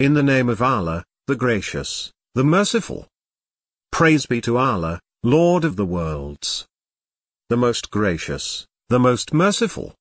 In 0.00 0.14
the 0.14 0.22
name 0.22 0.48
of 0.48 0.62
Allah, 0.62 1.04
the 1.26 1.36
Gracious, 1.36 2.10
the 2.34 2.42
Merciful. 2.42 3.06
Praise 3.92 4.24
be 4.24 4.40
to 4.40 4.56
Allah, 4.56 4.98
Lord 5.22 5.62
of 5.62 5.76
the 5.76 5.84
worlds. 5.84 6.66
The 7.50 7.58
most 7.58 7.90
gracious, 7.90 8.66
the 8.88 8.98
most 8.98 9.34
merciful. 9.34 9.94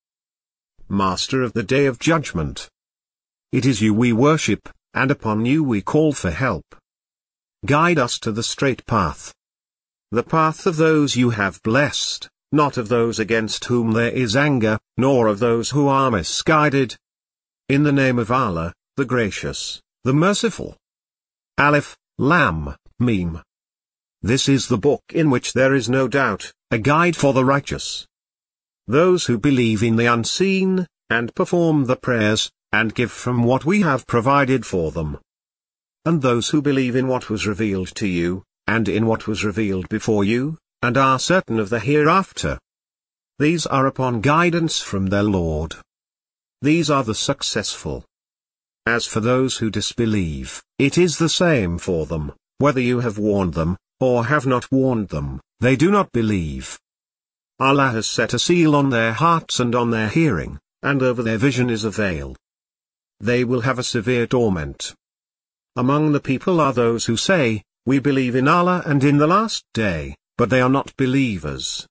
Master 0.87 1.43
of 1.43 1.51
the 1.51 1.63
Day 1.63 1.85
of 1.85 1.99
Judgment. 1.99 2.69
It 3.51 3.65
is 3.65 3.81
you 3.81 3.93
we 3.93 4.13
worship, 4.13 4.69
and 4.93 5.11
upon 5.11 5.45
you 5.45 5.65
we 5.65 5.81
call 5.81 6.13
for 6.13 6.31
help. 6.31 6.63
Guide 7.65 7.99
us 7.99 8.17
to 8.19 8.31
the 8.31 8.41
straight 8.41 8.85
path. 8.85 9.33
The 10.11 10.23
path 10.23 10.65
of 10.65 10.77
those 10.77 11.17
you 11.17 11.31
have 11.31 11.61
blessed, 11.61 12.29
not 12.53 12.77
of 12.77 12.87
those 12.87 13.19
against 13.19 13.65
whom 13.65 13.91
there 13.91 14.11
is 14.11 14.37
anger, 14.37 14.79
nor 14.95 15.27
of 15.27 15.39
those 15.39 15.71
who 15.71 15.89
are 15.89 16.09
misguided. 16.09 16.95
In 17.67 17.83
the 17.83 17.91
name 17.91 18.17
of 18.17 18.31
Allah, 18.31 18.71
the 18.95 19.03
Gracious, 19.03 19.81
the 20.05 20.13
Merciful. 20.13 20.77
Alif, 21.57 21.97
Lam, 22.17 22.73
Mim. 22.99 23.41
This 24.21 24.47
is 24.47 24.67
the 24.67 24.77
book 24.77 25.01
in 25.13 25.29
which 25.29 25.51
there 25.51 25.75
is 25.75 25.89
no 25.89 26.07
doubt, 26.07 26.53
a 26.71 26.77
guide 26.77 27.17
for 27.17 27.33
the 27.33 27.43
righteous. 27.43 28.07
Those 28.87 29.25
who 29.25 29.37
believe 29.37 29.83
in 29.83 29.97
the 29.97 30.05
unseen, 30.05 30.87
and 31.09 31.35
perform 31.35 31.85
the 31.85 31.97
prayers, 31.97 32.49
and 32.71 32.95
give 32.95 33.11
from 33.11 33.43
what 33.43 33.65
we 33.65 33.81
have 33.81 34.07
provided 34.07 34.65
for 34.65 34.91
them. 34.91 35.17
And 36.05 36.21
those 36.21 36.47
who 36.49 36.61
believe 36.61 36.95
in 36.95 37.09
what 37.09 37.29
was 37.29 37.45
revealed 37.45 37.93
to 37.95 38.07
you, 38.07 38.43
and 38.67 38.87
in 38.87 39.05
what 39.05 39.27
was 39.27 39.43
revealed 39.43 39.89
before 39.89 40.23
you, 40.23 40.57
and 40.81 40.95
are 40.95 41.19
certain 41.19 41.59
of 41.59 41.69
the 41.69 41.81
hereafter. 41.81 42.57
These 43.37 43.65
are 43.65 43.85
upon 43.85 44.21
guidance 44.21 44.79
from 44.79 45.07
their 45.07 45.23
Lord. 45.23 45.75
These 46.61 46.89
are 46.89 47.03
the 47.03 47.15
successful. 47.15 48.05
As 48.85 49.05
for 49.05 49.19
those 49.19 49.57
who 49.57 49.69
disbelieve, 49.69 50.63
it 50.77 50.97
is 50.97 51.17
the 51.17 51.29
same 51.29 51.77
for 51.77 52.05
them, 52.05 52.31
whether 52.57 52.81
you 52.81 52.99
have 52.99 53.17
warned 53.17 53.53
them, 53.53 53.77
or 53.99 54.25
have 54.25 54.45
not 54.45 54.71
warned 54.71 55.09
them, 55.09 55.41
they 55.59 55.75
do 55.75 55.91
not 55.91 56.11
believe. 56.11 56.79
Allah 57.59 57.91
has 57.91 58.07
set 58.07 58.33
a 58.33 58.39
seal 58.39 58.75
on 58.75 58.89
their 58.89 59.11
hearts 59.11 59.59
and 59.59 59.75
on 59.75 59.91
their 59.91 60.07
hearing, 60.07 60.59
and 60.81 61.03
over 61.03 61.21
their 61.21 61.37
vision 61.37 61.69
is 61.69 61.83
a 61.83 61.91
veil. 61.91 62.35
They 63.19 63.43
will 63.43 63.61
have 63.61 63.79
a 63.79 63.83
severe 63.83 64.25
torment. 64.25 64.95
Among 65.75 66.13
the 66.13 66.21
people 66.21 66.61
are 66.61 66.73
those 66.73 67.05
who 67.05 67.17
say, 67.17 67.63
We 67.85 67.99
believe 67.99 68.35
in 68.35 68.47
Allah 68.47 68.81
and 68.85 69.03
in 69.03 69.17
the 69.17 69.27
last 69.27 69.65
day, 69.73 70.15
but 70.37 70.49
they 70.49 70.61
are 70.61 70.69
not 70.69 70.95
believers. 70.95 71.85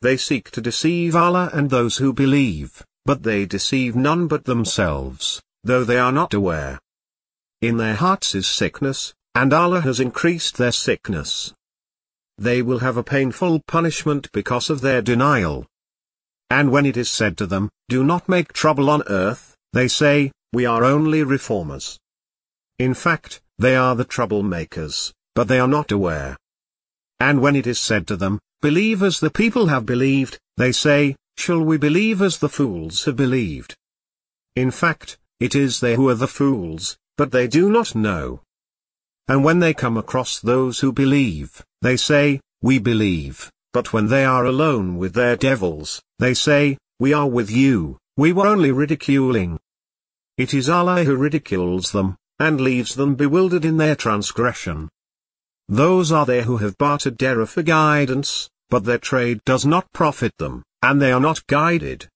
They 0.00 0.16
seek 0.16 0.50
to 0.52 0.60
deceive 0.60 1.16
Allah 1.16 1.50
and 1.52 1.70
those 1.70 1.96
who 1.96 2.12
believe, 2.12 2.84
but 3.04 3.24
they 3.24 3.46
deceive 3.46 3.96
none 3.96 4.28
but 4.28 4.44
themselves, 4.44 5.42
though 5.64 5.82
they 5.82 5.98
are 5.98 6.12
not 6.12 6.34
aware. 6.34 6.78
In 7.60 7.78
their 7.78 7.94
hearts 7.94 8.34
is 8.34 8.46
sickness, 8.46 9.14
and 9.34 9.52
Allah 9.52 9.80
has 9.80 9.98
increased 9.98 10.58
their 10.58 10.72
sickness. 10.72 11.52
They 12.38 12.62
will 12.62 12.80
have 12.80 12.96
a 12.96 13.02
painful 13.02 13.62
punishment 13.66 14.30
because 14.32 14.70
of 14.70 14.80
their 14.80 15.02
denial. 15.02 15.66
And 16.50 16.70
when 16.70 16.86
it 16.86 16.96
is 16.96 17.10
said 17.10 17.36
to 17.38 17.46
them, 17.46 17.70
Do 17.88 18.04
not 18.04 18.28
make 18.28 18.52
trouble 18.52 18.90
on 18.90 19.02
earth, 19.08 19.56
they 19.72 19.88
say, 19.88 20.30
We 20.52 20.66
are 20.66 20.84
only 20.84 21.22
reformers. 21.22 21.98
In 22.78 22.92
fact, 22.94 23.40
they 23.58 23.76
are 23.76 23.96
the 23.96 24.04
troublemakers, 24.04 25.12
but 25.34 25.48
they 25.48 25.58
are 25.58 25.68
not 25.68 25.90
aware. 25.90 26.36
And 27.20 27.40
when 27.40 27.56
it 27.56 27.66
is 27.66 27.78
said 27.78 28.06
to 28.08 28.16
them, 28.16 28.40
Believe 28.60 29.02
as 29.02 29.20
the 29.20 29.30
people 29.30 29.66
have 29.68 29.86
believed, 29.86 30.38
they 30.56 30.72
say, 30.72 31.16
Shall 31.36 31.60
we 31.60 31.76
believe 31.76 32.20
as 32.20 32.38
the 32.38 32.48
fools 32.48 33.04
have 33.04 33.16
believed? 33.16 33.74
In 34.56 34.70
fact, 34.70 35.18
it 35.40 35.54
is 35.54 35.80
they 35.80 35.94
who 35.94 36.08
are 36.08 36.14
the 36.14 36.28
fools, 36.28 36.96
but 37.16 37.32
they 37.32 37.46
do 37.46 37.70
not 37.70 37.94
know. 37.94 38.40
And 39.28 39.44
when 39.44 39.60
they 39.60 39.74
come 39.74 39.96
across 39.96 40.40
those 40.40 40.80
who 40.80 40.92
believe, 40.92 41.64
they 41.82 41.96
say, 41.96 42.40
We 42.62 42.78
believe, 42.78 43.50
but 43.72 43.92
when 43.92 44.08
they 44.08 44.24
are 44.24 44.44
alone 44.44 44.96
with 44.96 45.14
their 45.14 45.36
devils, 45.36 46.02
they 46.18 46.34
say, 46.34 46.78
We 46.98 47.12
are 47.12 47.28
with 47.28 47.50
you, 47.50 47.98
we 48.16 48.32
were 48.32 48.46
only 48.46 48.70
ridiculing. 48.70 49.58
It 50.36 50.54
is 50.54 50.68
Allah 50.68 51.04
who 51.04 51.16
ridicules 51.16 51.92
them, 51.92 52.16
and 52.38 52.60
leaves 52.60 52.94
them 52.94 53.14
bewildered 53.14 53.64
in 53.64 53.76
their 53.76 53.96
transgression. 53.96 54.88
Those 55.68 56.12
are 56.12 56.26
they 56.26 56.42
who 56.42 56.58
have 56.58 56.76
bartered 56.76 57.16
Dera 57.16 57.46
for 57.46 57.62
guidance, 57.62 58.50
but 58.68 58.84
their 58.84 58.98
trade 58.98 59.40
does 59.44 59.64
not 59.64 59.92
profit 59.92 60.32
them, 60.38 60.62
and 60.82 61.00
they 61.00 61.12
are 61.12 61.20
not 61.20 61.46
guided. 61.46 62.08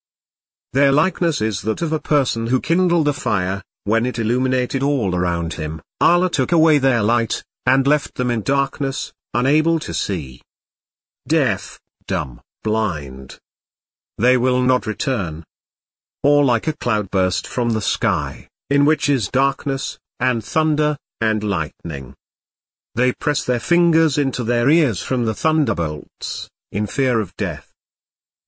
Their 0.73 0.93
likeness 0.93 1.41
is 1.41 1.63
that 1.63 1.81
of 1.81 1.93
a 1.93 1.99
person 1.99 2.49
who 2.49 2.61
kindled 2.61 3.09
a 3.09 3.13
fire, 3.13 3.63
when 3.85 4.05
it 4.05 4.19
illuminated 4.19 4.83
all 4.83 5.15
around 5.15 5.55
him, 5.55 5.81
Allah 6.01 6.29
took 6.29 6.53
away 6.53 6.79
their 6.79 7.03
light, 7.03 7.43
and 7.65 7.87
left 7.87 8.15
them 8.17 8.31
in 8.31 8.43
darkness, 8.43 9.13
unable 9.33 9.79
to 9.79 9.95
see. 9.95 10.43
Deaf, 11.27 11.81
dumb, 12.07 12.41
blind. 12.63 13.39
They 14.19 14.37
will 14.37 14.63
not 14.63 14.87
return. 14.87 15.45
Or 16.23 16.45
like 16.45 16.67
a 16.67 16.75
cloudburst 16.75 17.47
from 17.47 17.71
the 17.71 17.81
sky, 17.81 18.49
in 18.69 18.85
which 18.85 19.09
is 19.09 19.29
darkness, 19.29 19.99
and 20.21 20.45
thunder, 20.45 20.99
and 21.21 21.43
lightning. 21.43 22.15
They 22.95 23.13
press 23.13 23.45
their 23.45 23.61
fingers 23.61 24.19
into 24.19 24.45
their 24.45 24.69
ears 24.69 25.01
from 25.01 25.25
the 25.25 25.35
thunderbolts, 25.35 26.51
in 26.73 26.87
fear 26.87 27.21
of 27.21 27.37
death. 27.37 27.68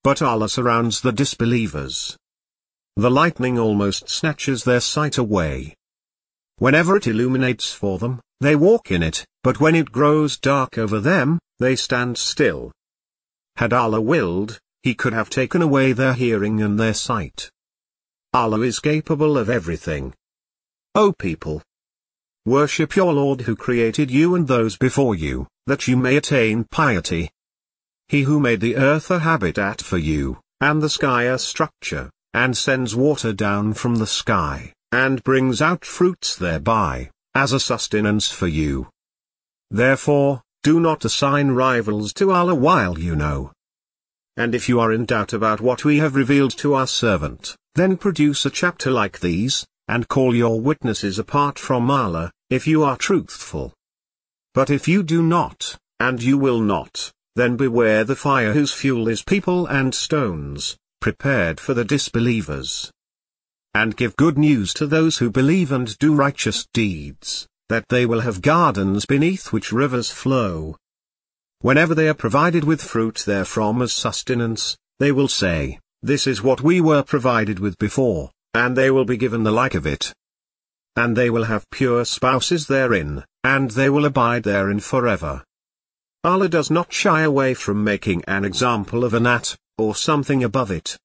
But 0.03 0.23
Allah 0.23 0.49
surrounds 0.49 1.01
the 1.01 1.13
disbelievers. 1.13 2.17
The 2.97 3.11
lightning 3.11 3.59
almost 3.59 4.09
snatches 4.09 4.65
their 4.65 4.81
sight 4.81 5.19
away. 5.19 5.75
Whenever 6.57 6.97
it 6.97 7.07
illuminates 7.07 7.73
for 7.73 7.99
them, 7.99 8.21
they 8.41 8.57
walk 8.57 8.91
in 8.91 9.03
it, 9.03 9.27
but 9.43 9.61
when 9.61 9.75
it 9.75 9.93
grows 9.93 10.39
dark 10.39 10.79
over 10.79 11.01
them, 11.01 11.39
they 11.59 11.77
stand 11.77 12.17
still. 12.17 12.73
Had 13.57 13.73
Allah 13.73 14.01
willed, 14.01 14.59
He 14.83 14.95
could 14.95 15.13
have 15.13 15.29
taken 15.29 15.61
away 15.61 15.93
their 15.93 16.15
hearing 16.15 16.63
and 16.63 16.81
their 16.81 16.95
sight. 16.95 17.51
Allah 18.33 18.61
is 18.61 18.81
capable 18.81 19.37
of 19.37 19.51
everything. 19.51 20.15
O 20.95 21.13
people! 21.13 21.63
Worship 22.47 22.97
your 22.97 23.13
Lord 23.13 23.43
who 23.43 23.55
created 23.55 24.11
you 24.11 24.35
and 24.35 24.49
those 24.49 24.79
before 24.79 25.15
you, 25.15 25.47
that 25.67 25.87
you 25.87 25.97
may 25.97 26.17
attain 26.17 26.65
piety. 26.65 27.31
He 28.11 28.23
who 28.23 28.41
made 28.41 28.59
the 28.61 28.75
earth 28.75 29.09
a 29.13 29.21
habitat 29.21 29.81
for 29.81 29.97
you, 29.97 30.41
and 30.61 30.83
the 30.83 30.91
sky 30.91 31.23
a 31.27 31.39
structure 31.39 32.11
and 32.35 32.57
sends 32.57 32.97
water 32.97 33.33
down 33.33 33.73
from 33.73 33.95
the 33.95 34.07
sky, 34.07 34.73
and 34.91 35.23
brings 35.23 35.63
out 35.63 35.85
fruits 35.85 36.35
thereby, 36.35 37.11
as 37.37 37.53
a 37.53 37.61
sustenance 37.61 38.29
for 38.29 38.49
you. 38.49 38.89
Therefore, 39.71 40.43
do 40.65 40.81
not 40.81 41.05
assign 41.05 41.53
rivals 41.53 42.13
to 42.15 42.33
Allah 42.33 42.57
while 42.57 42.99
you 42.99 43.15
know. 43.15 43.53
And 44.37 44.57
if 44.57 44.69
you 44.69 44.81
are 44.81 44.91
in 44.91 45.05
doubt 45.05 45.33
about 45.33 45.61
what 45.61 45.85
we 45.85 45.99
have 45.99 46.17
revealed 46.17 46.57
to 46.59 46.75
our 46.75 46.89
servant, 46.89 47.55
then 47.77 47.97
produce 47.97 48.45
a 48.45 48.51
chapter 48.51 48.91
like 48.91 49.21
these, 49.21 49.65
and 49.87 50.09
call 50.09 50.35
your 50.35 50.61
witnesses 50.61 51.21
apart 51.21 51.61
from 51.61 51.89
Allah, 51.89 52.33
if 52.49 52.67
you 52.67 52.83
are 52.83 52.97
truthful. 52.97 53.73
But 54.53 54.69
if 54.69 54.89
you 54.89 55.05
do 55.05 55.23
not, 55.23 55.77
and 56.01 56.21
you 56.21 56.39
will 56.39 56.61
not, 56.61 57.13
then 57.37 57.57
beware 57.57 58.05
the 58.05 58.17
fire 58.17 58.53
whose 58.53 58.73
fuel 58.73 59.09
is 59.09 59.23
people 59.23 59.67
and 59.67 59.95
stones, 59.95 60.77
prepared 61.01 61.61
for 61.61 61.75
the 61.75 61.85
disbelievers. 61.85 62.91
And 63.73 63.97
give 63.97 64.17
good 64.17 64.37
news 64.37 64.75
to 64.75 64.87
those 64.87 65.19
who 65.19 65.31
believe 65.31 65.71
and 65.71 65.97
do 65.99 66.15
righteous 66.15 66.67
deeds, 66.73 67.47
that 67.69 67.89
they 67.89 68.05
will 68.05 68.21
have 68.21 68.43
gardens 68.43 69.07
beneath 69.07 69.53
which 69.53 69.73
rivers 69.73 70.11
flow. 70.11 70.77
Whenever 71.61 71.95
they 71.95 72.09
are 72.09 72.15
provided 72.15 72.65
with 72.65 72.83
fruit 72.83 73.19
therefrom 73.19 73.81
as 73.83 73.93
sustenance, 73.93 74.77
they 74.99 75.13
will 75.13 75.29
say, 75.29 75.79
This 76.03 76.27
is 76.27 76.43
what 76.43 76.63
we 76.63 76.81
were 76.81 77.03
provided 77.03 77.61
with 77.61 77.79
before, 77.79 78.31
and 78.55 78.77
they 78.77 78.91
will 78.91 79.05
be 79.05 79.17
given 79.17 79.45
the 79.45 79.53
like 79.53 79.75
of 79.75 79.87
it. 79.87 80.13
And 80.97 81.17
they 81.17 81.31
will 81.31 81.45
have 81.45 81.71
pure 81.71 82.05
spouses 82.05 82.67
therein, 82.67 83.25
and 83.45 83.71
they 83.71 83.89
will 83.89 84.05
abide 84.05 84.43
therein 84.43 84.81
forever. 84.81 85.45
Allah 86.23 86.51
does 86.51 86.71
not 86.71 86.93
shy 86.93 87.23
away 87.23 87.55
from 87.55 87.83
making 87.83 88.23
an 88.29 88.45
example 88.45 89.05
of 89.05 89.15
a 89.15 89.21
gnat, 89.21 89.57
or 89.79 89.95
something 89.95 90.45
above 90.45 90.71
it. 90.71 90.99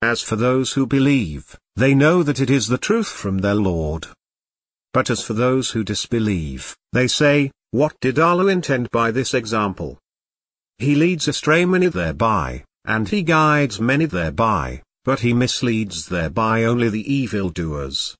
As 0.00 0.22
for 0.22 0.36
those 0.36 0.74
who 0.74 0.86
believe, 0.86 1.58
they 1.74 1.94
know 1.94 2.22
that 2.22 2.38
it 2.38 2.48
is 2.48 2.68
the 2.68 2.78
truth 2.78 3.08
from 3.08 3.38
their 3.38 3.56
Lord. 3.56 4.06
But 4.92 5.10
as 5.10 5.22
for 5.22 5.34
those 5.34 5.70
who 5.70 5.82
disbelieve, 5.82 6.76
they 6.92 7.08
say, 7.08 7.50
What 7.72 7.98
did 8.00 8.20
Allah 8.20 8.46
intend 8.46 8.90
by 8.92 9.10
this 9.10 9.34
example? 9.34 9.98
He 10.78 10.94
leads 10.94 11.26
astray 11.26 11.64
many 11.64 11.88
thereby, 11.88 12.62
and 12.84 13.08
he 13.08 13.22
guides 13.22 13.80
many 13.80 14.06
thereby, 14.06 14.82
but 15.04 15.20
he 15.20 15.32
misleads 15.32 16.06
thereby 16.06 16.62
only 16.62 16.88
the 16.88 17.12
evildoers. 17.12 18.16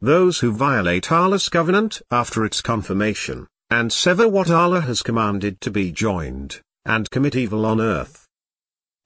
Those 0.00 0.38
who 0.38 0.52
violate 0.52 1.10
Allah's 1.10 1.48
covenant 1.48 2.02
after 2.10 2.44
its 2.44 2.62
confirmation, 2.62 3.48
and 3.70 3.92
sever 3.92 4.28
what 4.28 4.50
Allah 4.50 4.80
has 4.80 5.02
commanded 5.02 5.60
to 5.60 5.70
be 5.70 5.92
joined, 5.92 6.60
and 6.84 7.10
commit 7.10 7.36
evil 7.36 7.64
on 7.64 7.80
earth, 7.80 8.26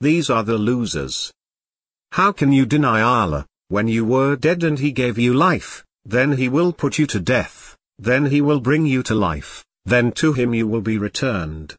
these 0.00 0.28
are 0.28 0.42
the 0.42 0.58
losers. 0.58 1.32
How 2.12 2.32
can 2.32 2.52
you 2.52 2.66
deny 2.66 3.00
Allah, 3.00 3.46
when 3.68 3.88
you 3.88 4.04
were 4.04 4.36
dead 4.36 4.62
and 4.62 4.78
He 4.78 4.92
gave 4.92 5.18
you 5.18 5.32
life, 5.32 5.84
then 6.04 6.32
he 6.32 6.48
will 6.48 6.72
put 6.72 6.98
you 6.98 7.06
to 7.06 7.18
death, 7.18 7.76
then 7.98 8.26
he 8.26 8.40
will 8.40 8.60
bring 8.60 8.84
you 8.84 9.02
to 9.04 9.14
life, 9.14 9.64
then 9.86 10.12
to 10.12 10.34
him 10.34 10.52
you 10.52 10.66
will 10.66 10.82
be 10.82 10.98
returned. 10.98 11.74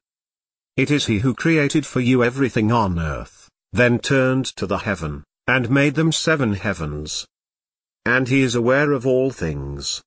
It 0.75 0.89
is 0.89 1.05
he 1.05 1.19
who 1.19 1.35
created 1.35 1.85
for 1.85 1.99
you 1.99 2.23
everything 2.23 2.71
on 2.71 2.97
earth, 2.97 3.49
then 3.71 3.99
turned 3.99 4.45
to 4.57 4.65
the 4.65 4.79
heaven, 4.79 5.23
and 5.47 5.69
made 5.69 5.95
them 5.95 6.11
seven 6.11 6.53
heavens. 6.53 7.27
And 8.05 8.27
he 8.27 8.41
is 8.41 8.55
aware 8.55 8.91
of 8.91 9.05
all 9.05 9.29
things. 9.29 10.01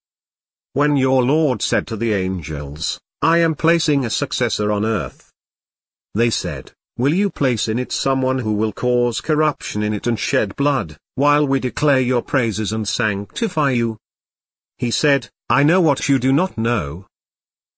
When 0.75 0.97
your 0.97 1.25
Lord 1.25 1.63
said 1.63 1.87
to 1.89 1.97
the 1.97 2.13
angels, 2.13 3.01
I 3.23 3.39
am 3.39 3.55
placing 3.55 4.05
a 4.05 4.11
successor 4.11 4.71
on 4.71 4.85
earth. 4.85 5.33
They 6.15 6.31
said, 6.31 6.73
Will 6.97 7.15
you 7.15 7.31
place 7.31 7.69
in 7.69 7.79
it 7.79 7.93
someone 7.93 8.41
who 8.41 8.53
will 8.53 8.73
cause 8.73 9.21
corruption 9.21 9.83
in 9.83 9.95
it 9.95 10.07
and 10.07 10.19
shed 10.19 10.57
blood, 10.57 10.97
while 11.15 11.47
we 11.47 11.61
declare 11.61 12.01
your 12.01 12.23
praises 12.23 12.73
and 12.73 12.87
sanctify 12.87 13.71
you? 13.71 13.99
He 14.77 14.91
said, 14.91 15.29
I 15.49 15.63
know 15.63 15.81
what 15.81 16.09
you 16.09 16.19
do 16.19 16.33
not 16.33 16.59
know. 16.59 17.07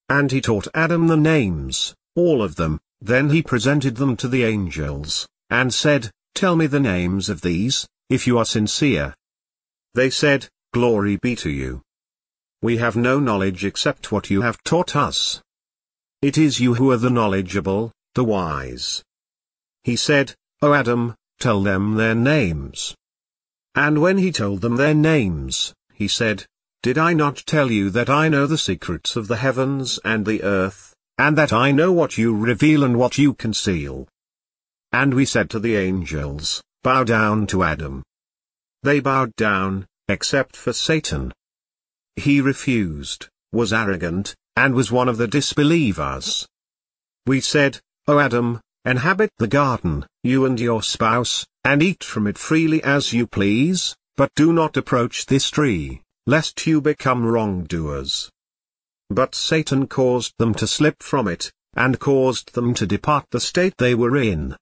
And 0.08 0.32
he 0.32 0.40
taught 0.40 0.68
Adam 0.74 1.06
the 1.06 1.16
names, 1.16 1.94
all 2.16 2.42
of 2.42 2.56
them, 2.56 2.80
then 3.00 3.30
he 3.30 3.42
presented 3.42 3.96
them 3.96 4.16
to 4.16 4.28
the 4.28 4.44
angels, 4.44 5.28
and 5.48 5.72
said, 5.72 6.10
Tell 6.34 6.56
me 6.56 6.66
the 6.66 6.80
names 6.80 7.28
of 7.28 7.42
these, 7.42 7.86
if 8.08 8.26
you 8.26 8.36
are 8.38 8.44
sincere. 8.44 9.14
They 9.94 10.10
said, 10.10 10.48
Glory 10.72 11.16
be 11.16 11.36
to 11.36 11.50
you. 11.50 11.82
We 12.62 12.76
have 12.76 12.94
no 12.94 13.18
knowledge 13.18 13.64
except 13.64 14.12
what 14.12 14.28
you 14.28 14.42
have 14.42 14.62
taught 14.64 14.94
us. 14.94 15.40
It 16.20 16.36
is 16.36 16.60
you 16.60 16.74
who 16.74 16.90
are 16.90 16.98
the 16.98 17.08
knowledgeable, 17.08 17.90
the 18.14 18.24
wise. 18.24 19.02
He 19.82 19.96
said, 19.96 20.34
O 20.60 20.74
Adam, 20.74 21.14
tell 21.38 21.62
them 21.62 21.94
their 21.94 22.14
names. 22.14 22.94
And 23.74 24.02
when 24.02 24.18
he 24.18 24.30
told 24.30 24.60
them 24.60 24.76
their 24.76 24.92
names, 24.92 25.72
he 25.94 26.06
said, 26.06 26.44
Did 26.82 26.98
I 26.98 27.14
not 27.14 27.42
tell 27.46 27.70
you 27.70 27.88
that 27.90 28.10
I 28.10 28.28
know 28.28 28.46
the 28.46 28.58
secrets 28.58 29.16
of 29.16 29.28
the 29.28 29.36
heavens 29.36 29.98
and 30.04 30.26
the 30.26 30.42
earth, 30.42 30.94
and 31.16 31.38
that 31.38 31.54
I 31.54 31.72
know 31.72 31.92
what 31.92 32.18
you 32.18 32.36
reveal 32.36 32.84
and 32.84 32.98
what 32.98 33.16
you 33.16 33.32
conceal? 33.32 34.06
And 34.92 35.14
we 35.14 35.24
said 35.24 35.48
to 35.50 35.58
the 35.58 35.76
angels, 35.76 36.62
Bow 36.82 37.04
down 37.04 37.46
to 37.46 37.62
Adam. 37.62 38.02
They 38.82 39.00
bowed 39.00 39.34
down, 39.36 39.86
except 40.08 40.56
for 40.56 40.74
Satan. 40.74 41.32
He 42.16 42.40
refused, 42.40 43.28
was 43.52 43.72
arrogant, 43.72 44.34
and 44.56 44.74
was 44.74 44.92
one 44.92 45.08
of 45.08 45.16
the 45.16 45.28
disbelievers. 45.28 46.46
We 47.26 47.40
said, 47.40 47.80
O 48.06 48.18
Adam, 48.18 48.60
Inhabit 48.86 49.30
the 49.36 49.46
garden, 49.46 50.06
you 50.22 50.46
and 50.46 50.58
your 50.58 50.82
spouse, 50.82 51.46
and 51.64 51.82
eat 51.82 52.02
from 52.02 52.26
it 52.26 52.38
freely 52.38 52.82
as 52.82 53.12
you 53.12 53.26
please, 53.26 53.94
but 54.16 54.34
do 54.34 54.54
not 54.54 54.78
approach 54.78 55.26
this 55.26 55.50
tree, 55.50 56.00
lest 56.26 56.66
you 56.66 56.80
become 56.80 57.26
wrongdoers. 57.26 58.30
But 59.10 59.34
Satan 59.34 59.86
caused 59.86 60.32
them 60.38 60.54
to 60.54 60.66
slip 60.66 61.02
from 61.02 61.28
it, 61.28 61.52
and 61.74 62.00
caused 62.00 62.54
them 62.54 62.72
to 62.72 62.86
depart 62.86 63.26
the 63.30 63.40
state 63.40 63.74
they 63.76 63.94
were 63.94 64.16
in. 64.16 64.56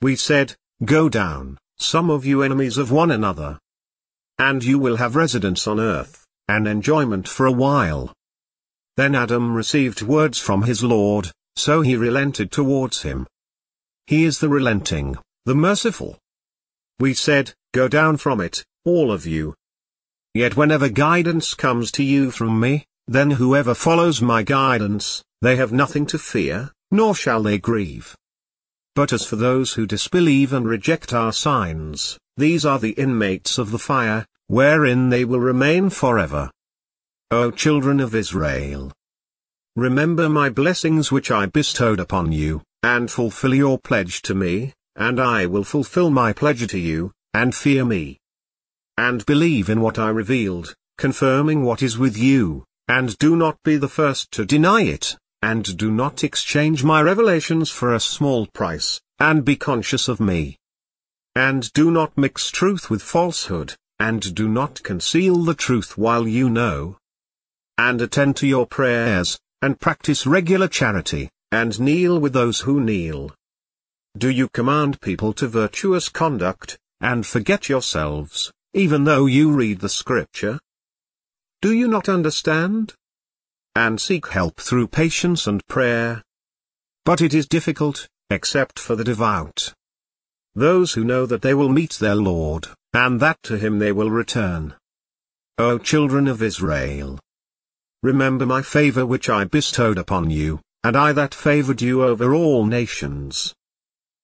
We 0.00 0.16
said, 0.16 0.54
Go 0.82 1.10
down, 1.10 1.58
some 1.76 2.08
of 2.08 2.24
you 2.24 2.40
enemies 2.40 2.78
of 2.78 2.90
one 2.90 3.10
another. 3.10 3.58
And 4.38 4.64
you 4.64 4.78
will 4.78 4.96
have 4.96 5.16
residence 5.16 5.66
on 5.66 5.78
earth, 5.78 6.23
and 6.48 6.68
enjoyment 6.68 7.28
for 7.28 7.46
a 7.46 7.52
while. 7.52 8.12
Then 8.96 9.14
Adam 9.14 9.54
received 9.54 10.02
words 10.02 10.38
from 10.38 10.62
his 10.62 10.82
Lord, 10.82 11.32
so 11.56 11.80
he 11.80 11.96
relented 11.96 12.52
towards 12.52 13.02
him. 13.02 13.26
He 14.06 14.24
is 14.24 14.38
the 14.38 14.48
relenting, 14.48 15.16
the 15.46 15.54
merciful. 15.54 16.18
We 16.98 17.14
said, 17.14 17.52
Go 17.72 17.88
down 17.88 18.18
from 18.18 18.40
it, 18.40 18.64
all 18.84 19.10
of 19.10 19.26
you. 19.26 19.54
Yet 20.34 20.56
whenever 20.56 20.88
guidance 20.88 21.54
comes 21.54 21.90
to 21.92 22.04
you 22.04 22.30
from 22.30 22.60
me, 22.60 22.84
then 23.06 23.32
whoever 23.32 23.74
follows 23.74 24.22
my 24.22 24.42
guidance, 24.42 25.22
they 25.42 25.56
have 25.56 25.72
nothing 25.72 26.06
to 26.06 26.18
fear, 26.18 26.72
nor 26.90 27.14
shall 27.14 27.42
they 27.42 27.58
grieve. 27.58 28.16
But 28.94 29.12
as 29.12 29.26
for 29.26 29.36
those 29.36 29.72
who 29.72 29.86
disbelieve 29.86 30.52
and 30.52 30.68
reject 30.68 31.12
our 31.12 31.32
signs, 31.32 32.18
these 32.36 32.64
are 32.64 32.78
the 32.78 32.92
inmates 32.92 33.58
of 33.58 33.70
the 33.70 33.78
fire, 33.78 34.26
wherein 34.48 35.08
they 35.08 35.24
will 35.24 35.40
remain 35.40 35.90
forever. 35.90 36.50
O 37.30 37.50
children 37.50 38.00
of 38.00 38.14
Israel! 38.14 38.92
Remember 39.76 40.28
my 40.28 40.48
blessings 40.48 41.10
which 41.10 41.30
I 41.30 41.46
bestowed 41.46 41.98
upon 41.98 42.30
you, 42.30 42.62
and 42.82 43.10
fulfill 43.10 43.54
your 43.54 43.78
pledge 43.78 44.22
to 44.22 44.34
me, 44.34 44.72
and 44.94 45.18
I 45.18 45.46
will 45.46 45.64
fulfill 45.64 46.10
my 46.10 46.32
pledge 46.32 46.66
to 46.68 46.78
you, 46.78 47.10
and 47.32 47.54
fear 47.54 47.84
me. 47.84 48.18
And 48.96 49.26
believe 49.26 49.68
in 49.68 49.80
what 49.80 49.98
I 49.98 50.10
revealed, 50.10 50.74
confirming 50.98 51.64
what 51.64 51.82
is 51.82 51.98
with 51.98 52.16
you, 52.16 52.64
and 52.86 53.18
do 53.18 53.34
not 53.34 53.56
be 53.64 53.76
the 53.76 53.88
first 53.88 54.30
to 54.32 54.44
deny 54.44 54.82
it, 54.82 55.16
and 55.42 55.76
do 55.76 55.90
not 55.90 56.22
exchange 56.22 56.84
my 56.84 57.02
revelations 57.02 57.70
for 57.70 57.94
a 57.94 58.00
small 58.00 58.46
price, 58.46 59.00
and 59.18 59.44
be 59.44 59.56
conscious 59.56 60.06
of 60.06 60.20
me. 60.20 60.58
And 61.34 61.72
do 61.72 61.90
not 61.90 62.16
mix 62.16 62.50
truth 62.50 62.90
with 62.90 63.02
falsehood, 63.02 63.74
and 63.98 64.34
do 64.34 64.48
not 64.48 64.82
conceal 64.82 65.44
the 65.44 65.54
truth 65.54 65.96
while 65.96 66.26
you 66.26 66.50
know. 66.50 66.98
And 67.78 68.00
attend 68.00 68.36
to 68.36 68.46
your 68.46 68.66
prayers, 68.66 69.38
and 69.62 69.80
practice 69.80 70.26
regular 70.26 70.68
charity, 70.68 71.30
and 71.50 71.78
kneel 71.80 72.18
with 72.18 72.32
those 72.32 72.60
who 72.60 72.80
kneel. 72.80 73.34
Do 74.16 74.28
you 74.28 74.48
command 74.48 75.00
people 75.00 75.32
to 75.34 75.48
virtuous 75.48 76.08
conduct, 76.08 76.78
and 77.00 77.26
forget 77.26 77.68
yourselves, 77.68 78.52
even 78.72 79.04
though 79.04 79.26
you 79.26 79.50
read 79.50 79.80
the 79.80 79.88
scripture? 79.88 80.60
Do 81.62 81.72
you 81.72 81.88
not 81.88 82.08
understand? 82.08 82.94
And 83.74 84.00
seek 84.00 84.28
help 84.28 84.60
through 84.60 84.88
patience 84.88 85.46
and 85.46 85.66
prayer. 85.66 86.22
But 87.04 87.20
it 87.20 87.34
is 87.34 87.46
difficult, 87.46 88.08
except 88.30 88.78
for 88.78 88.96
the 88.96 89.04
devout. 89.04 89.74
Those 90.54 90.92
who 90.92 91.04
know 91.04 91.26
that 91.26 91.42
they 91.42 91.54
will 91.54 91.68
meet 91.68 91.94
their 91.94 92.14
Lord, 92.14 92.68
and 92.94 93.18
that 93.20 93.42
to 93.42 93.58
him 93.58 93.78
they 93.78 93.92
will 93.92 94.10
return. 94.10 94.74
O 95.58 95.78
children 95.78 96.28
of 96.28 96.42
Israel! 96.42 97.18
Remember 98.02 98.46
my 98.46 98.62
favor 98.62 99.04
which 99.04 99.28
I 99.28 99.44
bestowed 99.44 99.98
upon 99.98 100.30
you, 100.30 100.60
and 100.84 100.96
I 100.96 101.12
that 101.12 101.34
favored 101.34 101.80
you 101.80 102.04
over 102.04 102.34
all 102.34 102.66
nations. 102.66 103.54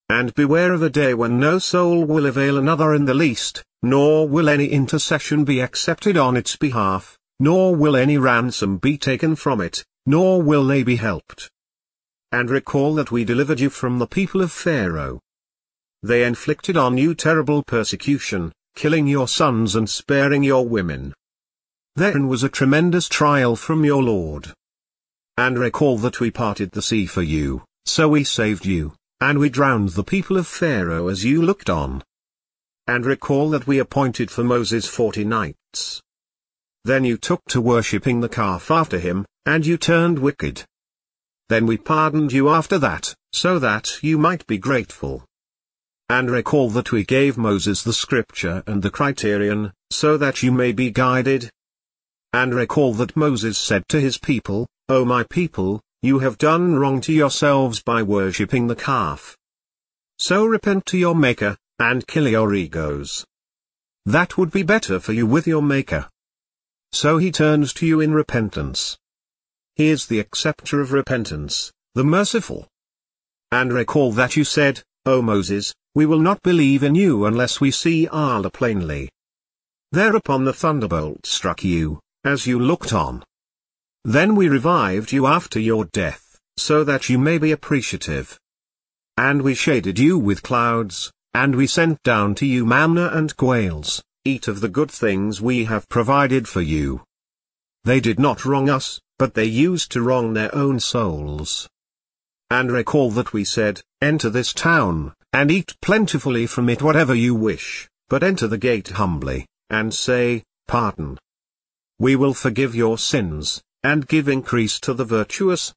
And 0.09 0.35
beware 0.35 0.73
of 0.73 0.83
a 0.83 0.91
day 0.91 1.15
when 1.15 1.39
no 1.39 1.59
soul 1.59 2.05
will 2.05 2.27
avail 2.27 2.59
another 2.59 2.95
in 2.95 3.05
the 3.05 3.15
least, 3.15 3.63
nor 3.83 4.29
will 4.29 4.49
any 4.49 4.67
intercession 4.67 5.45
be 5.45 5.61
accepted 5.61 6.17
on 6.17 6.37
its 6.37 6.57
behalf, 6.57 7.17
nor 7.39 7.75
will 7.75 7.97
any 7.97 8.19
ransom 8.19 8.77
be 8.77 8.99
taken 8.99 9.35
from 9.35 9.61
it, 9.61 9.85
nor 10.07 10.43
will 10.43 10.67
they 10.67 10.83
be 10.83 10.97
helped. 10.97 11.51
And 12.33 12.51
recall 12.51 12.95
that 12.97 13.11
we 13.11 13.25
delivered 13.25 13.61
you 13.61 13.71
from 13.71 13.99
the 13.99 14.07
people 14.07 14.43
of 14.43 14.53
Pharaoh. 14.53 15.21
They 16.03 16.25
inflicted 16.25 16.77
on 16.77 16.99
you 16.99 17.15
terrible 17.15 17.63
persecution, 17.63 18.53
killing 18.75 19.07
your 19.07 19.29
sons 19.29 19.75
and 19.75 19.89
sparing 19.89 20.43
your 20.43 20.67
women. 20.67 21.15
Therein 21.97 22.29
was 22.29 22.43
a 22.43 22.49
tremendous 22.49 23.09
trial 23.09 23.57
from 23.57 23.85
your 23.85 24.03
Lord. 24.03 24.53
And 25.37 25.59
recall 25.59 25.99
that 25.99 26.21
we 26.21 26.31
parted 26.31 26.73
the 26.73 26.83
sea 26.83 27.07
for 27.07 27.23
you, 27.23 27.65
so 27.87 28.09
we 28.09 28.25
saved 28.25 28.65
you, 28.67 28.95
and 29.21 29.39
we 29.39 29.49
drowned 29.49 29.91
the 29.91 30.05
people 30.05 30.37
of 30.37 30.47
Pharaoh 30.47 31.09
as 31.09 31.25
you 31.25 31.43
looked 31.43 31.71
on. 31.71 32.03
And 32.87 33.05
recall 33.05 33.51
that 33.51 33.67
we 33.67 33.79
appointed 33.79 34.31
for 34.31 34.45
Moses 34.45 34.87
forty 34.87 35.25
nights. 35.25 36.01
Then 36.85 37.05
you 37.05 37.17
took 37.19 37.45
to 37.49 37.61
worshipping 37.61 38.21
the 38.21 38.29
calf 38.29 38.71
after 38.71 38.99
him, 38.99 39.27
and 39.47 39.67
you 39.67 39.77
turned 39.77 40.19
wicked. 40.19 40.65
Then 41.49 41.67
we 41.67 41.77
pardoned 41.77 42.33
you 42.33 42.49
after 42.49 42.79
that, 42.79 43.15
so 43.33 43.59
that 43.59 44.03
you 44.03 44.19
might 44.19 44.47
be 44.47 44.59
grateful. 44.59 45.25
And 46.11 46.29
recall 46.29 46.71
that 46.71 46.91
we 46.91 47.05
gave 47.05 47.39
Moses 47.39 47.85
the 47.85 47.93
scripture 47.93 48.65
and 48.67 48.83
the 48.83 48.91
criterion, 48.91 49.73
so 49.93 50.17
that 50.17 50.43
you 50.43 50.51
may 50.51 50.73
be 50.73 50.91
guided. 50.91 51.49
And 52.33 52.53
recall 52.53 52.95
that 52.95 53.17
Moses 53.17 53.57
said 53.57 53.85
to 53.91 54.01
his 54.01 54.19
people, 54.19 54.67
O 54.89 55.05
my 55.05 55.23
people, 55.23 55.81
you 56.03 56.19
have 56.19 56.37
done 56.37 56.75
wrong 56.75 57.01
to 57.03 57.13
yourselves 57.13 57.81
by 57.81 58.03
worshipping 58.03 58.67
the 58.67 58.75
calf. 58.75 59.37
So 60.19 60.45
repent 60.45 60.85
to 60.87 60.99
your 60.99 61.15
Maker, 61.15 61.57
and 61.79 62.05
kill 62.09 62.27
your 62.27 62.53
egos. 62.55 63.25
That 64.05 64.37
would 64.37 64.51
be 64.51 64.65
better 64.65 64.99
for 64.99 65.13
you 65.13 65.29
with 65.29 65.47
your 65.47 65.63
Maker. 65.63 66.09
So 66.91 67.19
he 67.19 67.31
turns 67.31 67.73
to 67.75 67.87
you 67.87 68.01
in 68.01 68.15
repentance. 68.15 68.99
He 69.77 69.91
is 69.91 70.07
the 70.07 70.19
acceptor 70.19 70.81
of 70.81 70.91
repentance, 70.91 71.71
the 71.95 72.03
merciful. 72.03 72.67
And 73.53 73.73
recall 73.73 74.11
that 74.15 74.35
you 74.35 74.43
said, 74.43 74.83
O 75.07 75.23
Moses, 75.23 75.73
we 75.95 76.07
will 76.07 76.21
not 76.21 76.43
believe 76.43 76.83
in 76.83 76.95
you 76.95 77.25
unless 77.25 77.61
we 77.61 77.71
see 77.71 78.07
Allah 78.09 78.51
plainly. 78.51 79.11
Thereupon 79.93 80.45
the 80.45 80.53
thunderbolt 80.53 81.27
struck 81.27 81.65
you, 81.65 82.01
as 82.25 82.47
you 82.47 82.59
looked 82.59 82.93
on. 82.93 83.25
Then 84.05 84.37
we 84.37 84.49
revived 84.49 85.11
you 85.11 85.27
after 85.27 85.59
your 85.59 85.85
death, 85.87 86.39
so 86.57 86.85
that 86.85 87.09
you 87.09 87.19
may 87.19 87.39
be 87.39 87.51
appreciative. 87.51 88.39
And 89.17 89.43
we 89.43 89.55
shaded 89.55 89.99
you 89.99 90.19
with 90.19 90.43
clouds, 90.43 91.13
and 91.35 91.57
we 91.57 91.67
sent 91.67 92.03
down 92.03 92.35
to 92.37 92.47
you 92.47 92.65
manna 92.65 93.11
and 93.13 93.37
quails, 93.37 94.03
eat 94.25 94.49
of 94.49 94.61
the 94.61 94.69
good 94.69 94.91
things 94.91 95.41
we 95.41 95.65
have 95.65 95.89
provided 95.89 96.49
for 96.49 96.61
you. 96.61 97.03
They 97.85 98.01
did 98.01 98.19
not 98.19 98.45
wrong 98.45 98.71
us, 98.71 99.01
but 99.19 99.35
they 99.35 99.45
used 99.45 99.91
to 99.93 100.03
wrong 100.03 100.35
their 100.35 100.55
own 100.55 100.81
souls. 100.81 101.69
And 102.49 102.71
recall 102.71 103.11
that 103.13 103.33
we 103.33 103.45
said, 103.45 103.83
Enter 104.01 104.31
this 104.31 104.53
town, 104.53 105.15
and 105.33 105.51
eat 105.51 105.77
plentifully 105.81 106.47
from 106.47 106.69
it 106.69 106.83
whatever 106.83 107.15
you 107.15 107.35
wish, 107.35 107.89
but 108.09 108.23
enter 108.23 108.49
the 108.49 108.59
gate 108.59 108.89
humbly, 108.89 109.47
and 109.69 109.95
say, 109.95 110.43
Pardon. 110.67 111.19
We 111.99 112.17
will 112.17 112.35
forgive 112.35 112.75
your 112.75 112.99
sins, 112.99 113.63
and 113.83 114.09
give 114.09 114.29
increase 114.29 114.81
to 114.81 114.95
the 114.95 115.05
virtuous. 115.05 115.73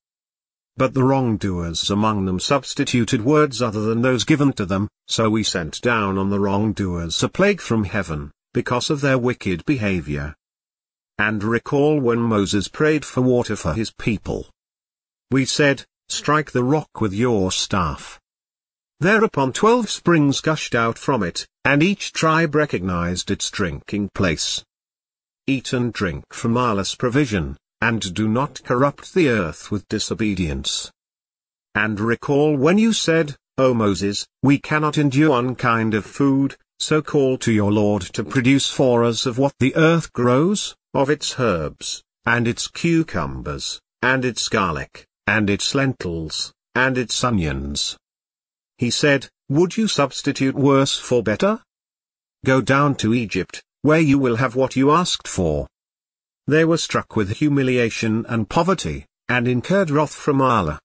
But 0.75 0.93
the 0.93 1.03
wrongdoers 1.03 1.91
among 1.91 2.25
them 2.25 2.39
substituted 2.39 3.23
words 3.23 3.61
other 3.61 3.81
than 3.81 4.01
those 4.01 4.23
given 4.23 4.53
to 4.53 4.65
them, 4.65 4.87
so 5.07 5.29
we 5.29 5.43
sent 5.43 5.81
down 5.81 6.17
on 6.17 6.29
the 6.29 6.39
wrongdoers 6.39 7.21
a 7.21 7.29
plague 7.29 7.61
from 7.61 7.83
heaven, 7.83 8.31
because 8.53 8.89
of 8.89 9.01
their 9.01 9.17
wicked 9.17 9.65
behavior. 9.65 10.35
And 11.19 11.43
recall 11.43 11.99
when 11.99 12.19
Moses 12.19 12.67
prayed 12.67 13.05
for 13.05 13.21
water 13.21 13.55
for 13.55 13.73
his 13.73 13.91
people. 13.91 14.47
We 15.29 15.45
said, 15.45 15.85
Strike 16.09 16.51
the 16.51 16.63
rock 16.63 17.01
with 17.01 17.13
your 17.13 17.51
staff. 17.51 18.19
Thereupon 18.99 19.53
twelve 19.53 19.89
springs 19.89 20.39
gushed 20.39 20.75
out 20.75 20.97
from 20.97 21.23
it, 21.23 21.45
and 21.65 21.83
each 21.83 22.13
tribe 22.13 22.55
recognized 22.55 23.31
its 23.31 23.49
drinking 23.49 24.09
place. 24.13 24.63
Eat 25.47 25.73
and 25.73 25.91
drink 25.91 26.23
from 26.31 26.55
Allah's 26.55 26.95
provision, 26.95 27.57
and 27.81 28.13
do 28.13 28.27
not 28.27 28.63
corrupt 28.63 29.13
the 29.13 29.27
earth 29.27 29.71
with 29.71 29.87
disobedience. 29.89 30.89
And 31.75 31.99
recall 31.99 32.55
when 32.55 32.77
you 32.77 32.93
said, 32.93 33.35
O 33.57 33.73
Moses, 33.73 34.25
we 34.41 34.57
cannot 34.57 34.97
endure 34.97 35.31
one 35.31 35.55
kind 35.55 35.93
of 35.93 36.05
food, 36.05 36.55
so 36.79 37.01
call 37.01 37.37
to 37.39 37.51
your 37.51 37.71
Lord 37.71 38.03
to 38.13 38.23
produce 38.23 38.69
for 38.69 39.03
us 39.03 39.25
of 39.25 39.37
what 39.37 39.53
the 39.59 39.75
earth 39.75 40.13
grows, 40.13 40.75
of 40.93 41.09
its 41.09 41.39
herbs, 41.39 42.03
and 42.25 42.47
its 42.47 42.67
cucumbers, 42.67 43.81
and 44.01 44.23
its 44.23 44.47
garlic, 44.47 45.05
and 45.27 45.49
its 45.49 45.75
lentils, 45.75 46.53
and 46.73 46.97
its 46.97 47.23
onions. 47.23 47.97
He 48.77 48.89
said, 48.89 49.29
Would 49.49 49.77
you 49.77 49.87
substitute 49.87 50.55
worse 50.55 50.97
for 50.97 51.23
better? 51.23 51.61
Go 52.45 52.61
down 52.61 52.95
to 52.95 53.13
Egypt, 53.13 53.63
where 53.81 53.99
you 53.99 54.17
will 54.17 54.37
have 54.37 54.55
what 54.55 54.75
you 54.75 54.91
asked 54.91 55.27
for. 55.27 55.67
They 56.47 56.65
were 56.65 56.77
struck 56.77 57.15
with 57.15 57.37
humiliation 57.37 58.25
and 58.27 58.49
poverty, 58.49 59.05
and 59.29 59.47
incurred 59.47 59.89
wrath 59.89 60.13
from 60.13 60.41
Allah. 60.41 60.79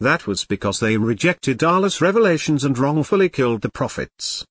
That 0.00 0.26
was 0.26 0.44
because 0.44 0.80
they 0.80 0.96
rejected 0.96 1.62
Allah's 1.62 2.00
revelations 2.00 2.64
and 2.64 2.76
wrongfully 2.76 3.28
killed 3.28 3.62
the 3.62 3.70
prophets. 3.70 4.44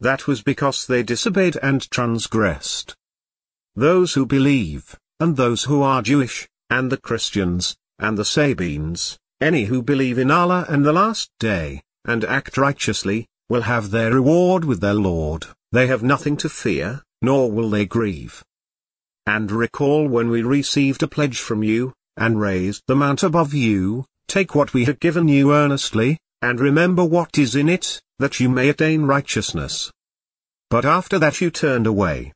That 0.00 0.26
was 0.28 0.42
because 0.42 0.86
they 0.86 1.02
disobeyed 1.02 1.56
and 1.62 1.90
transgressed. 1.90 2.94
Those 3.74 4.14
who 4.14 4.26
believe, 4.26 4.96
and 5.18 5.36
those 5.36 5.64
who 5.64 5.82
are 5.82 6.02
Jewish, 6.02 6.48
and 6.70 6.92
the 6.92 6.98
Christians, 6.98 7.76
and 7.98 8.16
the 8.16 8.24
Sabians, 8.24 9.18
any 9.40 9.64
who 9.64 9.82
believe 9.82 10.18
in 10.18 10.30
Allah 10.30 10.66
and 10.68 10.84
the 10.84 10.92
Last 10.92 11.30
Day, 11.38 11.82
and 12.04 12.24
act 12.24 12.56
righteously, 12.56 13.26
will 13.48 13.62
have 13.62 13.90
their 13.90 14.12
reward 14.12 14.64
with 14.64 14.80
their 14.80 14.94
Lord, 14.94 15.46
they 15.72 15.86
have 15.86 16.02
nothing 16.02 16.36
to 16.38 16.48
fear, 16.48 17.02
nor 17.22 17.50
will 17.50 17.70
they 17.70 17.86
grieve. 17.86 18.42
And 19.26 19.50
recall 19.52 20.08
when 20.08 20.28
we 20.30 20.42
received 20.42 21.02
a 21.02 21.08
pledge 21.08 21.38
from 21.38 21.62
you, 21.62 21.92
and 22.16 22.40
raised 22.40 22.82
the 22.86 22.96
mount 22.96 23.22
above 23.22 23.54
you, 23.54 24.06
take 24.26 24.54
what 24.54 24.74
we 24.74 24.84
had 24.86 25.00
given 25.00 25.28
you 25.28 25.52
earnestly, 25.52 26.18
and 26.42 26.60
remember 26.60 27.04
what 27.04 27.38
is 27.38 27.54
in 27.54 27.68
it, 27.68 28.00
that 28.18 28.40
you 28.40 28.48
may 28.48 28.68
attain 28.68 29.02
righteousness. 29.02 29.92
But 30.70 30.84
after 30.84 31.18
that 31.18 31.40
you 31.40 31.50
turned 31.50 31.86
away. 31.86 32.32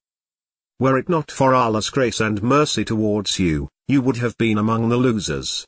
Were 0.78 0.98
it 0.98 1.08
not 1.08 1.30
for 1.30 1.54
Allah's 1.54 1.90
grace 1.90 2.20
and 2.20 2.42
mercy 2.42 2.84
towards 2.84 3.38
you, 3.38 3.68
you 3.88 4.00
would 4.02 4.16
have 4.18 4.36
been 4.38 4.58
among 4.58 4.88
the 4.88 4.96
losers. 4.96 5.66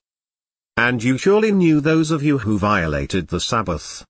And 0.76 1.02
you 1.02 1.18
surely 1.18 1.52
knew 1.52 1.80
those 1.80 2.10
of 2.10 2.22
you 2.22 2.38
who 2.38 2.58
violated 2.58 3.28
the 3.28 3.40
Sabbath. 3.40 4.04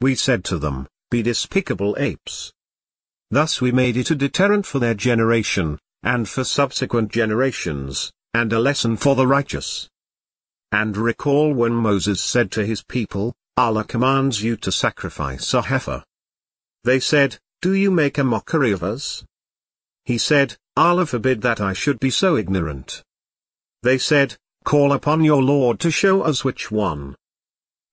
We 0.00 0.14
said 0.14 0.44
to 0.44 0.58
them, 0.58 0.86
Be 1.10 1.22
despicable 1.22 1.96
apes. 1.98 2.52
Thus 3.30 3.60
we 3.60 3.72
made 3.72 3.96
it 3.96 4.10
a 4.10 4.14
deterrent 4.14 4.66
for 4.66 4.78
their 4.78 4.94
generation, 4.94 5.78
and 6.02 6.28
for 6.28 6.44
subsequent 6.44 7.12
generations, 7.12 8.12
and 8.34 8.52
a 8.52 8.60
lesson 8.60 8.96
for 8.96 9.14
the 9.16 9.26
righteous. 9.26 9.88
And 10.72 10.96
recall 10.96 11.52
when 11.52 11.72
Moses 11.72 12.20
said 12.20 12.52
to 12.52 12.64
his 12.64 12.82
people, 12.82 13.34
Allah 13.56 13.84
commands 13.84 14.42
you 14.42 14.56
to 14.58 14.70
sacrifice 14.72 15.52
a 15.52 15.62
heifer. 15.62 16.04
They 16.84 17.00
said, 17.00 17.38
Do 17.60 17.74
you 17.74 17.90
make 17.90 18.16
a 18.16 18.24
mockery 18.24 18.72
of 18.72 18.82
us? 18.82 19.24
He 20.04 20.18
said, 20.18 20.56
Allah 20.76 21.06
forbid 21.06 21.42
that 21.42 21.60
I 21.60 21.72
should 21.72 22.00
be 22.00 22.10
so 22.10 22.36
ignorant. 22.36 23.02
They 23.82 23.98
said, 23.98 24.36
Call 24.64 24.92
upon 24.92 25.24
your 25.24 25.42
Lord 25.42 25.80
to 25.80 25.90
show 25.90 26.22
us 26.22 26.44
which 26.44 26.70
one. 26.70 27.16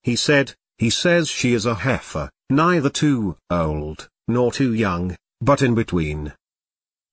He 0.04 0.16
said, 0.16 0.54
He 0.78 0.90
says 0.90 1.30
she 1.30 1.54
is 1.54 1.66
a 1.66 1.76
heifer, 1.76 2.30
neither 2.50 2.90
too 2.90 3.38
old, 3.50 4.10
nor 4.28 4.52
too 4.52 4.74
young, 4.74 5.16
but 5.42 5.62
in 5.62 5.76
between. 5.76 6.34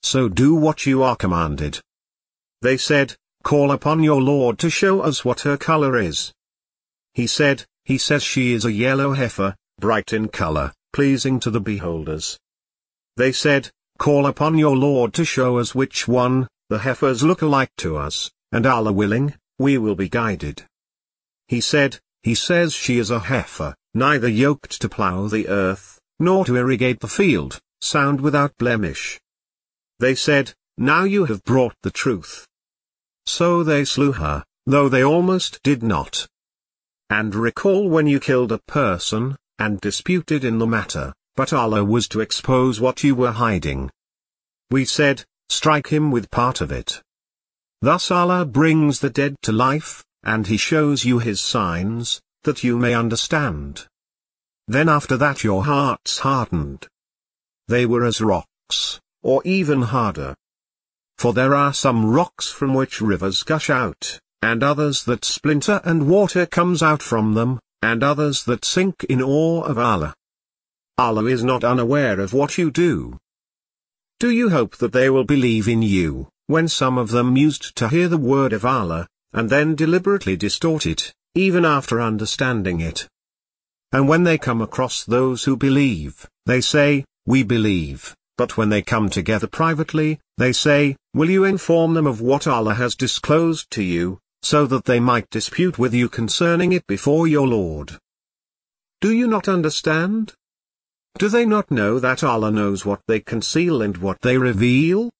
So 0.03 0.29
do 0.29 0.55
what 0.55 0.87
you 0.87 1.03
are 1.03 1.17
commanded. 1.17 1.81
They 2.63 2.77
said, 2.77 3.17
Call 3.43 3.71
upon 3.71 4.03
your 4.03 4.21
Lord 4.21 4.59
to 4.59 4.71
show 4.71 5.01
us 5.01 5.25
what 5.25 5.41
her 5.41 5.57
color 5.57 5.99
is. 5.99 6.33
He 7.15 7.27
said, 7.27 7.65
He 7.85 7.97
says 7.99 8.23
she 8.23 8.53
is 8.53 8.65
a 8.65 8.73
yellow 8.73 9.13
heifer, 9.13 9.55
bright 9.79 10.13
in 10.13 10.29
color, 10.29 10.73
pleasing 10.93 11.41
to 11.41 11.51
the 11.51 11.61
beholders. 11.61 12.39
They 13.17 13.33
said, 13.33 13.71
Call 13.99 14.27
upon 14.27 14.59
your 14.59 14.77
Lord 14.77 15.15
to 15.15 15.25
show 15.25 15.59
us 15.59 15.75
which 15.75 16.09
one, 16.09 16.49
the 16.69 16.79
heifers 16.79 17.23
look 17.23 17.43
alike 17.43 17.71
to 17.79 17.97
us, 17.97 18.31
and 18.51 18.67
Allah 18.67 18.93
willing, 18.93 19.35
we 19.59 19.79
will 19.79 19.95
be 19.95 20.09
guided. 20.09 20.65
He 21.49 21.61
said, 21.61 22.01
He 22.23 22.35
says 22.35 22.73
she 22.73 22.99
is 22.99 23.11
a 23.11 23.21
heifer, 23.21 23.75
neither 23.93 24.29
yoked 24.29 24.81
to 24.81 24.89
plow 24.89 25.29
the 25.29 25.49
earth, 25.49 26.01
nor 26.19 26.45
to 26.45 26.57
irrigate 26.57 27.01
the 27.01 27.09
field, 27.09 27.61
sound 27.81 28.21
without 28.21 28.57
blemish. 28.59 29.21
They 29.99 30.15
said, 30.15 30.55
Now 30.77 31.05
you 31.05 31.27
have 31.27 31.45
brought 31.45 31.75
the 31.83 31.91
truth. 31.91 32.47
So 33.27 33.63
they 33.63 33.85
slew 33.85 34.13
her, 34.13 34.45
though 34.67 34.89
they 34.89 35.05
almost 35.05 35.63
did 35.63 35.83
not. 35.83 36.27
And 37.11 37.35
recall 37.35 37.89
when 37.89 38.07
you 38.07 38.19
killed 38.19 38.53
a 38.53 38.59
person, 38.59 39.37
and 39.59 39.81
disputed 39.81 40.45
in 40.45 40.59
the 40.59 40.67
matter, 40.67 41.13
but 41.37 41.53
Allah 41.53 41.85
was 41.85 42.09
to 42.09 42.21
expose 42.21 42.81
what 42.81 43.05
you 43.05 43.15
were 43.15 43.33
hiding. 43.33 43.91
We 44.71 44.85
said, 44.85 45.25
Strike 45.49 45.89
him 45.89 46.11
with 46.11 46.31
part 46.31 46.61
of 46.61 46.73
it. 46.73 47.03
Thus 47.85 48.11
Allah 48.11 48.47
brings 48.47 49.01
the 49.01 49.11
dead 49.11 49.37
to 49.43 49.53
life, 49.53 50.03
and 50.23 50.47
He 50.47 50.57
shows 50.57 51.05
you 51.05 51.19
His 51.19 51.39
signs, 51.39 52.23
that 52.45 52.65
you 52.65 52.79
may 52.79 52.95
understand. 52.95 53.87
Then 54.67 54.89
after 54.89 55.19
that 55.19 55.45
your 55.45 55.65
hearts 55.65 56.21
hardened. 56.21 56.89
They 57.69 57.85
were 57.85 58.07
as 58.07 58.23
rocks 58.23 59.01
or 59.23 59.43
even 59.45 59.83
harder. 59.83 60.35
For 61.19 61.35
there 61.35 61.55
are 61.55 61.75
some 61.75 62.07
rocks 62.07 62.49
from 62.49 62.73
which 62.73 63.03
rivers 63.03 63.43
gush 63.43 63.69
out, 63.69 64.19
and 64.41 64.63
others 64.63 65.05
that 65.05 65.23
splinter 65.23 65.83
and 65.85 66.09
water 66.09 66.47
comes 66.47 66.83
out 66.83 67.03
from 67.03 67.35
them, 67.35 67.61
and 67.83 68.03
others 68.03 68.45
that 68.45 68.65
sink 68.65 69.05
in 69.11 69.21
awe 69.21 69.61
of 69.61 69.77
Allah. 69.77 70.15
Allah 70.97 71.27
is 71.27 71.45
not 71.45 71.65
unaware 71.65 72.19
of 72.19 72.33
what 72.33 72.57
you 72.57 72.71
do. 72.71 73.19
Do 74.19 74.31
you 74.31 74.49
hope 74.49 74.79
that 74.79 74.95
they 74.95 75.11
will 75.11 75.25
believe 75.25 75.69
in 75.69 75.83
you, 75.83 76.29
when 76.47 76.69
some 76.69 76.99
of 76.99 77.11
them 77.11 77.37
used 77.37 77.75
to 77.77 77.89
hear 77.89 78.09
the 78.09 78.19
word 78.19 78.53
of 78.53 78.65
Allah, 78.65 79.07
and 79.33 79.51
then 79.51 79.75
deliberately 79.75 80.37
distort 80.37 80.87
it, 80.87 81.13
even 81.35 81.65
after 81.65 82.01
understanding 82.01 82.81
it? 82.81 83.09
And 83.93 84.09
when 84.09 84.25
they 84.25 84.39
come 84.39 84.61
across 84.61 85.05
those 85.05 85.45
who 85.45 85.57
believe, 85.57 86.27
they 86.47 86.61
say, 86.61 87.05
We 87.27 87.43
believe. 87.43 88.15
But 88.37 88.57
when 88.57 88.69
they 88.69 88.83
come 88.83 89.09
together 89.09 89.47
privately, 89.47 90.19
they 90.39 90.53
say, 90.53 90.97
Will 91.15 91.31
you 91.31 91.45
inform 91.45 91.95
them 91.95 92.07
of 92.07 92.21
what 92.21 92.47
Allah 92.47 92.75
has 92.75 92.97
disclosed 92.97 93.71
to 93.71 93.83
you, 93.83 94.19
so 94.43 94.67
that 94.67 94.85
they 94.85 95.01
might 95.01 95.31
dispute 95.31 95.79
with 95.79 95.95
you 95.95 96.09
concerning 96.09 96.73
it 96.73 96.87
before 96.87 97.27
your 97.29 97.47
Lord? 97.47 97.99
Do 99.01 99.13
you 99.13 99.27
not 99.27 99.49
understand? 99.49 100.35
Do 101.17 101.29
they 101.29 101.47
not 101.47 101.71
know 101.71 102.01
that 102.01 102.25
Allah 102.25 102.51
knows 102.51 102.85
what 102.85 103.01
they 103.07 103.21
conceal 103.21 103.81
and 103.81 103.97
what 103.97 104.21
they 104.23 104.37
reveal? 104.37 105.11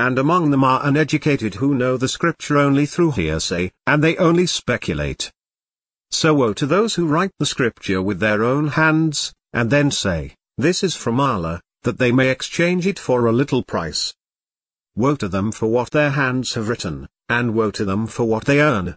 And 0.00 0.16
among 0.16 0.52
them 0.52 0.62
are 0.62 0.86
uneducated 0.86 1.56
who 1.56 1.74
know 1.74 1.96
the 1.96 2.06
scripture 2.06 2.56
only 2.56 2.86
through 2.86 3.12
hearsay, 3.12 3.72
and 3.84 4.02
they 4.02 4.16
only 4.16 4.46
speculate. 4.46 5.32
So 6.12 6.34
woe 6.34 6.52
to 6.54 6.66
those 6.66 6.94
who 6.94 7.08
write 7.08 7.32
the 7.40 7.46
scripture 7.46 8.00
with 8.00 8.20
their 8.20 8.44
own 8.44 8.68
hands, 8.68 9.34
and 9.52 9.70
then 9.70 9.90
say, 9.90 10.36
This 10.56 10.84
is 10.84 10.94
from 10.94 11.18
Allah, 11.18 11.60
that 11.82 11.98
they 11.98 12.12
may 12.12 12.28
exchange 12.28 12.86
it 12.86 12.98
for 12.98 13.26
a 13.26 13.32
little 13.32 13.64
price. 13.64 14.14
Woe 14.94 15.16
to 15.16 15.28
them 15.28 15.50
for 15.50 15.66
what 15.66 15.90
their 15.90 16.10
hands 16.10 16.54
have 16.54 16.68
written, 16.68 17.08
and 17.28 17.54
woe 17.54 17.72
to 17.72 17.84
them 17.84 18.06
for 18.06 18.24
what 18.24 18.44
they 18.44 18.60
earn. 18.60 18.96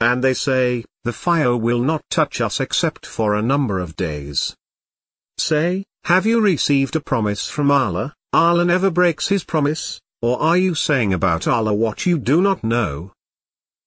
And 0.00 0.22
they 0.22 0.34
say, 0.34 0.84
The 1.04 1.12
fire 1.12 1.56
will 1.56 1.80
not 1.80 2.02
touch 2.10 2.40
us 2.40 2.58
except 2.58 3.06
for 3.06 3.34
a 3.34 3.42
number 3.42 3.78
of 3.78 3.94
days. 3.94 4.56
Say, 5.38 5.84
Have 6.04 6.26
you 6.26 6.40
received 6.40 6.96
a 6.96 7.00
promise 7.00 7.48
from 7.48 7.70
Allah? 7.70 8.14
Allah 8.32 8.64
never 8.64 8.90
breaks 8.90 9.28
his 9.28 9.42
promise, 9.42 10.00
or 10.20 10.40
are 10.40 10.56
you 10.56 10.74
saying 10.74 11.12
about 11.12 11.46
Allah 11.46 11.72
what 11.72 12.06
you 12.06 12.18
do 12.18 12.42
not 12.42 12.64
know? 12.64 13.12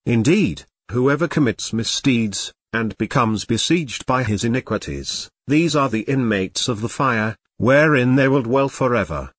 Indeed, 0.05 0.63
whoever 0.91 1.27
commits 1.27 1.73
misdeeds, 1.73 2.53
and 2.73 2.97
becomes 2.97 3.45
besieged 3.45 4.05
by 4.05 4.23
his 4.23 4.43
iniquities, 4.43 5.29
these 5.47 5.75
are 5.75 5.89
the 5.89 6.01
inmates 6.01 6.67
of 6.69 6.81
the 6.81 6.89
fire, 6.89 7.35
wherein 7.57 8.15
they 8.15 8.27
will 8.27 8.43
dwell 8.43 8.69
forever. 8.69 9.31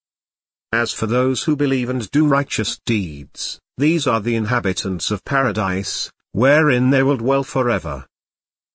As 0.70 0.92
for 0.92 1.06
those 1.06 1.42
who 1.44 1.56
believe 1.56 1.88
and 1.88 2.10
do 2.10 2.26
righteous 2.26 2.78
deeds, 2.84 3.58
these 3.78 4.06
are 4.06 4.20
the 4.20 4.36
inhabitants 4.36 5.10
of 5.10 5.24
paradise, 5.24 6.10
wherein 6.32 6.90
they 6.90 7.02
will 7.02 7.16
dwell 7.16 7.42
forever. 7.42 8.06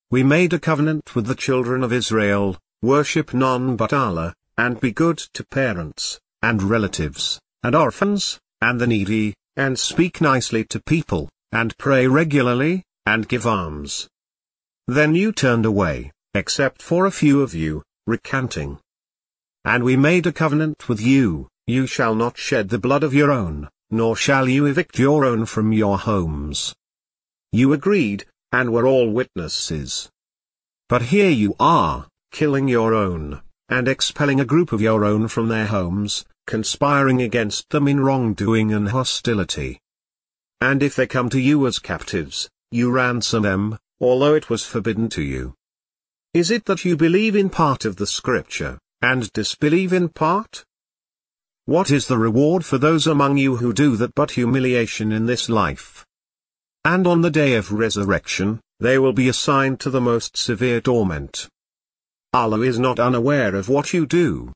We 0.09 0.23
made 0.23 0.53
a 0.53 0.59
covenant 0.59 1.15
with 1.15 1.27
the 1.27 1.35
children 1.35 1.83
of 1.83 1.93
Israel, 1.93 2.57
worship 2.81 3.33
none 3.33 3.75
but 3.75 3.93
Allah, 3.93 4.33
and 4.57 4.79
be 4.79 4.91
good 4.91 5.17
to 5.33 5.43
parents, 5.45 6.19
and 6.41 6.63
relatives, 6.63 7.39
and 7.67 7.75
orphans, 7.75 8.39
and 8.61 8.79
the 8.79 8.87
needy, 8.87 9.33
and 9.57 9.77
speak 9.77 10.21
nicely 10.21 10.63
to 10.63 10.79
people, 10.79 11.27
and 11.51 11.77
pray 11.77 12.07
regularly, 12.07 12.81
and 13.05 13.27
give 13.27 13.45
alms. 13.45 14.07
Then 14.87 15.15
you 15.15 15.33
turned 15.33 15.65
away, 15.65 16.13
except 16.33 16.81
for 16.81 17.05
a 17.05 17.11
few 17.11 17.41
of 17.41 17.53
you, 17.53 17.83
recanting. 18.05 18.79
And 19.65 19.83
we 19.83 19.97
made 19.97 20.25
a 20.25 20.31
covenant 20.31 20.87
with 20.87 21.01
you, 21.01 21.49
you 21.65 21.87
shall 21.87 22.15
not 22.15 22.37
shed 22.37 22.69
the 22.69 22.79
blood 22.79 23.03
of 23.03 23.13
your 23.13 23.31
own, 23.31 23.67
nor 23.91 24.15
shall 24.15 24.47
you 24.47 24.65
evict 24.65 24.97
your 24.97 25.25
own 25.25 25.45
from 25.45 25.73
your 25.73 25.97
homes. 25.97 26.73
You 27.51 27.73
agreed, 27.73 28.23
and 28.53 28.71
were 28.71 28.87
all 28.87 29.11
witnesses. 29.11 30.09
But 30.87 31.01
here 31.13 31.29
you 31.29 31.53
are, 31.59 32.07
killing 32.31 32.69
your 32.69 32.93
own, 32.93 33.41
and 33.69 33.87
expelling 33.87 34.39
a 34.39 34.45
group 34.45 34.71
of 34.71 34.81
your 34.81 35.03
own 35.03 35.27
from 35.27 35.47
their 35.47 35.67
homes, 35.67 36.25
conspiring 36.45 37.21
against 37.21 37.69
them 37.69 37.87
in 37.87 37.99
wrongdoing 37.99 38.73
and 38.73 38.89
hostility. 38.89 39.79
And 40.61 40.81
if 40.81 40.95
they 40.95 41.07
come 41.07 41.29
to 41.29 41.39
you 41.39 41.67
as 41.67 41.79
captives, 41.79 42.49
you 42.71 42.91
ransom 42.91 43.43
them, 43.43 43.77
although 43.99 44.33
it 44.33 44.49
was 44.49 44.65
forbidden 44.65 45.09
to 45.09 45.21
you. 45.21 45.53
Is 46.33 46.51
it 46.51 46.65
that 46.65 46.85
you 46.85 46.95
believe 46.95 47.35
in 47.35 47.49
part 47.49 47.85
of 47.85 47.95
the 47.97 48.07
scripture, 48.07 48.79
and 49.01 49.31
disbelieve 49.33 49.93
in 49.93 50.09
part? 50.09 50.63
What 51.65 51.91
is 51.91 52.07
the 52.07 52.17
reward 52.17 52.63
for 52.63 52.77
those 52.77 53.07
among 53.07 53.37
you 53.37 53.57
who 53.57 53.73
do 53.73 53.97
that 53.97 54.15
but 54.15 54.31
humiliation 54.31 55.11
in 55.11 55.25
this 55.25 55.49
life? 55.49 56.05
And 56.85 57.05
on 57.05 57.21
the 57.21 57.29
day 57.29 57.55
of 57.55 57.73
resurrection, 57.73 58.61
they 58.79 58.97
will 58.97 59.13
be 59.13 59.27
assigned 59.27 59.79
to 59.81 59.89
the 59.89 59.99
most 59.99 60.37
severe 60.37 60.79
torment. 60.79 61.49
Allah 62.33 62.61
is 62.61 62.77
not 62.77 62.99
unaware 62.99 63.55
of 63.55 63.69
what 63.69 63.93
you 63.93 64.05
do. 64.05 64.51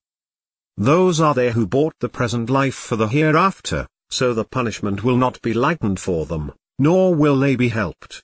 Those 0.77 1.19
are 1.19 1.33
they 1.33 1.51
who 1.51 1.65
bought 1.65 1.93
the 1.99 2.09
present 2.09 2.49
life 2.49 2.75
for 2.75 2.95
the 2.95 3.07
hereafter, 3.07 3.87
so 4.09 4.33
the 4.33 4.43
punishment 4.43 5.03
will 5.03 5.17
not 5.17 5.41
be 5.41 5.53
lightened 5.53 5.99
for 5.99 6.25
them, 6.25 6.53
nor 6.77 7.15
will 7.15 7.37
they 7.39 7.55
be 7.55 7.69
helped. 7.69 8.23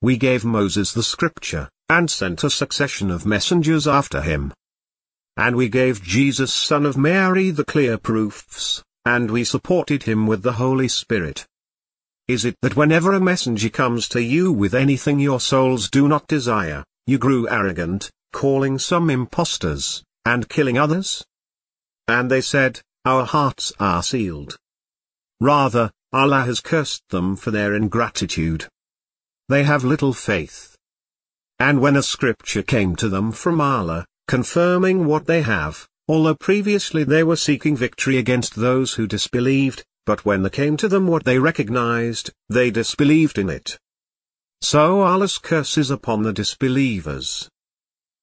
We 0.00 0.16
gave 0.16 0.44
Moses 0.44 0.92
the 0.92 1.02
scripture, 1.02 1.68
and 1.88 2.10
sent 2.10 2.44
a 2.44 2.50
succession 2.50 3.10
of 3.10 3.26
messengers 3.26 3.86
after 3.86 4.22
him. 4.22 4.52
And 5.36 5.56
we 5.56 5.68
gave 5.68 6.02
Jesus 6.02 6.52
son 6.52 6.86
of 6.86 6.96
Mary 6.96 7.50
the 7.50 7.64
clear 7.64 7.98
proofs, 7.98 8.82
and 9.04 9.30
we 9.30 9.44
supported 9.44 10.04
him 10.04 10.26
with 10.26 10.42
the 10.42 10.52
Holy 10.52 10.88
Spirit. 10.88 11.46
Is 12.28 12.44
it 12.44 12.56
that 12.62 12.76
whenever 12.76 13.12
a 13.12 13.20
messenger 13.20 13.68
comes 13.68 14.08
to 14.08 14.22
you 14.22 14.52
with 14.52 14.74
anything 14.74 15.18
your 15.18 15.40
souls 15.40 15.90
do 15.90 16.08
not 16.08 16.26
desire, 16.28 16.84
you 17.06 17.18
grew 17.18 17.48
arrogant, 17.48 18.10
calling 18.32 18.78
some 18.78 19.10
impostors, 19.10 20.02
and 20.24 20.48
killing 20.48 20.78
others? 20.78 21.24
And 22.08 22.30
they 22.30 22.40
said, 22.40 22.80
Our 23.04 23.24
hearts 23.24 23.72
are 23.78 24.02
sealed. 24.02 24.56
Rather, 25.40 25.90
Allah 26.12 26.42
has 26.42 26.60
cursed 26.60 27.02
them 27.10 27.36
for 27.36 27.50
their 27.50 27.74
ingratitude. 27.74 28.66
They 29.48 29.64
have 29.64 29.84
little 29.84 30.12
faith. 30.12 30.76
And 31.58 31.80
when 31.80 31.96
a 31.96 32.02
scripture 32.02 32.62
came 32.62 32.96
to 32.96 33.08
them 33.08 33.32
from 33.32 33.60
Allah, 33.60 34.04
confirming 34.28 35.06
what 35.06 35.26
they 35.26 35.42
have, 35.42 35.86
although 36.08 36.34
previously 36.34 37.04
they 37.04 37.22
were 37.22 37.36
seeking 37.36 37.76
victory 37.76 38.18
against 38.18 38.56
those 38.56 38.94
who 38.94 39.06
disbelieved, 39.06 39.84
but 40.04 40.24
when 40.24 40.42
there 40.42 40.50
came 40.50 40.76
to 40.76 40.88
them 40.88 41.06
what 41.06 41.24
they 41.24 41.38
recognized, 41.38 42.30
they 42.48 42.70
disbelieved 42.70 43.38
in 43.38 43.48
it. 43.48 43.78
So 44.60 45.02
Allah's 45.02 45.38
curse 45.38 45.78
is 45.78 45.90
upon 45.90 46.22
the 46.22 46.32
disbelievers. 46.32 47.48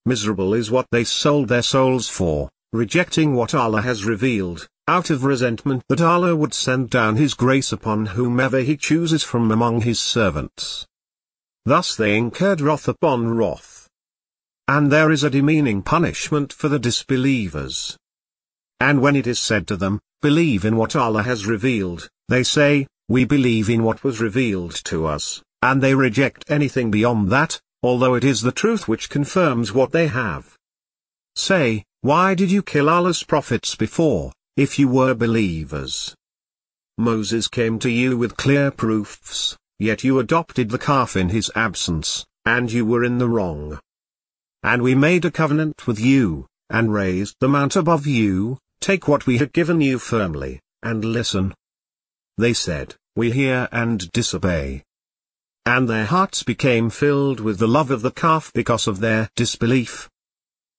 Miserable 0.10 0.56
is 0.56 0.72
what 0.72 0.88
they 0.89 1.04
sold 1.04 1.50
their 1.50 1.62
souls 1.62 2.10
for, 2.10 2.50
rejecting 2.74 3.36
what 3.36 3.54
Allah 3.54 3.84
has 3.84 4.06
revealed, 4.06 4.67
out 4.88 5.12
of 5.12 5.24
resentment 5.24 5.84
that 5.88 6.02
Allah 6.02 6.36
would 6.36 6.56
send 6.56 6.89
down 6.89 7.15
His 7.15 7.36
grace 7.36 7.72
upon 7.72 8.08
whomever 8.08 8.62
He 8.62 8.76
chooses 8.76 9.22
from 9.22 9.52
among 9.52 9.82
His 9.82 10.00
servants. 10.00 10.88
Thus 11.63 11.95
they 11.95 12.17
incurred 12.17 12.60
wrath 12.60 12.88
upon 12.88 13.36
wrath. 13.36 13.88
And 14.67 14.91
there 14.91 15.12
is 15.12 15.24
a 15.24 15.30
demeaning 15.30 15.84
punishment 15.84 16.54
for 16.54 16.69
the 16.69 16.80
disbelievers. 16.80 17.95
And 18.80 19.02
when 19.02 19.15
it 19.15 19.28
is 19.28 19.38
said 19.38 19.67
to 19.67 19.78
them, 19.78 20.00
believe 20.24 20.65
in 20.65 20.76
what 20.76 20.95
Allah 20.95 21.22
has 21.22 21.45
revealed, 21.45 22.10
they 22.30 22.41
say, 22.41 22.88
we 23.10 23.26
believe 23.26 23.69
in 23.69 23.84
what 23.84 24.04
was 24.04 24.19
revealed 24.19 24.74
to 24.86 25.06
us, 25.06 25.43
and 25.62 25.84
they 25.84 25.93
reject 25.93 26.45
anything 26.50 26.89
beyond 26.89 27.30
that, 27.30 27.62
although 27.82 28.15
it 28.15 28.24
is 28.24 28.42
the 28.42 28.52
truth 28.52 28.88
which 28.88 29.10
confirms 29.10 29.74
what 29.74 29.92
they 29.92 30.08
have. 30.08 30.56
Say, 31.36 31.84
why 32.02 32.36
did 32.36 32.52
you 32.52 32.62
kill 32.62 32.89
Allah's 32.89 33.24
prophets 33.24 33.76
before, 33.76 34.32
if 34.56 34.80
you 34.80 34.88
were 34.88 35.13
believers? 35.13 36.15
Moses 36.98 37.48
came 37.48 37.80
to 37.80 37.89
you 37.89 38.18
with 38.18 38.38
clear 38.38 38.72
proofs, 38.72 39.58
yet 39.80 40.04
you 40.04 40.20
adopted 40.20 40.70
the 40.70 40.78
calf 40.78 41.15
in 41.15 41.30
his 41.30 41.52
absence, 41.56 42.26
and 42.46 42.72
you 42.72 42.86
were 42.86 43.04
in 43.04 43.18
the 43.18 43.30
wrong. 43.30 43.80
And 44.63 44.82
we 44.82 44.96
made 44.96 45.24
a 45.24 45.32
covenant 45.32 45.88
with 45.88 46.00
you, 46.00 46.48
and 46.70 46.94
raised 46.94 47.36
the 47.39 47.48
mount 47.48 47.76
above 47.76 48.06
you, 48.06 48.58
take 48.82 49.08
what 49.08 49.26
we 49.26 49.38
had 49.38 49.54
given 49.54 49.80
you 49.80 50.00
firmly, 50.00 50.60
and 50.84 51.04
listen. 51.06 51.54
They 52.38 52.54
said, 52.54 52.96
We 53.15 53.32
hear 53.32 53.68
and 53.72 54.12
disobey. 54.12 54.84
And 55.65 55.88
their 55.88 56.06
hearts 56.06 56.43
became 56.43 56.89
filled 56.89 57.39
with 57.39 57.60
the 57.60 57.67
love 57.67 57.91
of 57.91 58.02
the 58.02 58.12
calf 58.12 58.52
because 58.54 58.88
of 58.88 59.00
their 59.00 59.30
disbelief. 59.36 60.10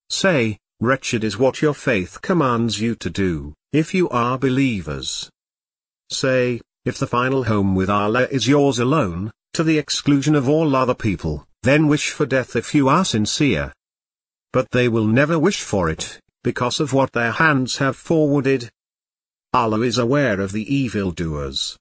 Say, 0.09 0.59
wretched 0.81 1.23
is 1.23 1.39
what 1.39 1.63
your 1.63 1.75
faith 1.75 2.21
commands 2.23 2.81
you 2.81 2.95
to 2.97 3.11
do, 3.11 3.55
if 3.73 3.95
you 3.95 4.09
are 4.09 4.39
believers. 4.39 5.31
Say, 6.11 6.61
if 6.85 6.99
the 6.99 7.07
final 7.07 7.45
home 7.45 7.75
with 7.75 7.91
Allah 7.91 8.27
is 8.31 8.49
yours 8.49 8.79
alone, 8.79 9.31
to 9.53 9.63
the 9.63 9.79
exclusion 9.79 10.35
of 10.35 10.49
all 10.49 10.75
other 10.75 10.95
people, 10.95 11.47
then 11.63 11.87
wish 11.87 12.11
for 12.11 12.27
death 12.27 12.57
if 12.57 12.75
you 12.75 12.89
are 12.89 13.05
sincere. 13.05 13.73
But 14.53 14.71
they 14.71 14.89
will 14.89 15.07
never 15.07 15.39
wish 15.39 15.61
for 15.61 15.89
it, 15.91 16.19
because 16.43 16.81
of 16.81 16.93
what 16.93 17.13
their 17.13 17.33
hands 17.33 17.77
have 17.77 17.97
forwarded. 17.97 18.71
Allah 19.53 19.81
is 19.83 19.99
aware 19.99 20.41
of 20.41 20.53
the 20.53 20.75
evildoers. 20.75 21.77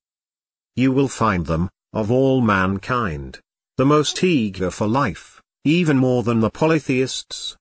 You 0.75 0.91
will 0.91 1.07
find 1.07 1.45
them, 1.45 1.69
of 1.93 2.11
all 2.11 2.41
mankind, 2.41 3.39
the 3.77 3.85
most 3.85 4.23
eager 4.23 4.69
for 4.69 4.87
life, 4.87 5.41
even 5.65 5.97
more 5.97 6.23
than 6.23 6.39
the 6.39 6.49
polytheists. 6.49 7.57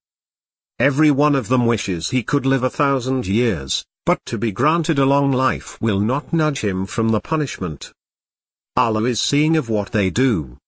Every 0.78 1.10
one 1.10 1.34
of 1.34 1.48
them 1.48 1.66
wishes 1.66 2.10
he 2.10 2.22
could 2.22 2.46
live 2.46 2.62
a 2.62 2.70
thousand 2.70 3.26
years, 3.26 3.84
but 4.04 4.18
to 4.26 4.38
be 4.38 4.52
granted 4.52 4.98
a 4.98 5.04
long 5.04 5.32
life 5.32 5.80
will 5.80 6.00
not 6.00 6.32
nudge 6.32 6.60
him 6.60 6.86
from 6.86 7.08
the 7.08 7.20
punishment. 7.20 7.92
Allah 8.76 9.04
is 9.04 9.20
seeing 9.20 9.56
of 9.56 9.68
what 9.68 9.92
they 9.92 10.08
do. 10.08 10.58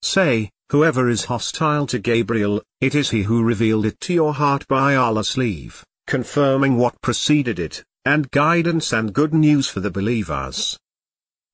Say, 0.00 0.50
whoever 0.70 1.08
is 1.08 1.24
hostile 1.24 1.86
to 1.88 1.98
Gabriel, 1.98 2.62
it 2.80 2.94
is 2.94 3.10
he 3.10 3.22
who 3.22 3.42
revealed 3.42 3.86
it 3.86 4.00
to 4.00 4.14
your 4.14 4.34
heart 4.34 4.66
by 4.68 4.94
Allah's 4.96 5.36
leave, 5.36 5.84
confirming 6.06 6.76
what 6.76 7.00
preceded 7.00 7.58
it, 7.58 7.82
and 8.04 8.30
guidance 8.30 8.92
and 8.92 9.12
good 9.12 9.34
news 9.34 9.68
for 9.68 9.80
the 9.80 9.90
believers. 9.90 10.78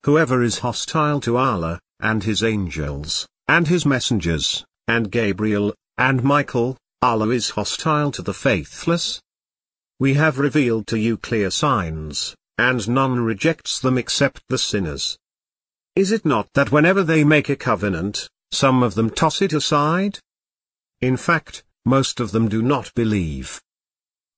Whoever 0.04 0.42
is 0.42 0.58
hostile 0.58 1.20
to 1.20 1.36
Allah, 1.36 1.80
and 2.00 2.22
His 2.22 2.42
angels, 2.42 3.26
and 3.48 3.66
His 3.66 3.84
messengers, 3.84 4.64
and 4.86 5.10
Gabriel, 5.10 5.74
and 5.96 6.22
Michael, 6.22 6.76
Allah 7.02 7.30
is 7.30 7.50
hostile 7.50 8.12
to 8.12 8.22
the 8.22 8.34
faithless. 8.34 9.20
We 9.98 10.14
have 10.14 10.38
revealed 10.38 10.86
to 10.88 10.98
you 10.98 11.16
clear 11.16 11.50
signs, 11.50 12.36
and 12.56 12.88
none 12.88 13.20
rejects 13.20 13.80
them 13.80 13.98
except 13.98 14.42
the 14.48 14.58
sinners. 14.58 15.18
Is 15.96 16.12
it 16.12 16.24
not 16.24 16.48
that 16.54 16.70
whenever 16.70 17.02
they 17.02 17.24
make 17.24 17.48
a 17.48 17.56
covenant, 17.56 18.28
some 18.52 18.82
of 18.82 18.94
them 18.94 19.10
toss 19.10 19.42
it 19.42 19.52
aside? 19.52 20.20
In 21.00 21.16
fact, 21.16 21.64
most 21.84 22.20
of 22.20 22.30
them 22.30 22.48
do 22.48 22.62
not 22.62 22.94
believe. 22.94 23.60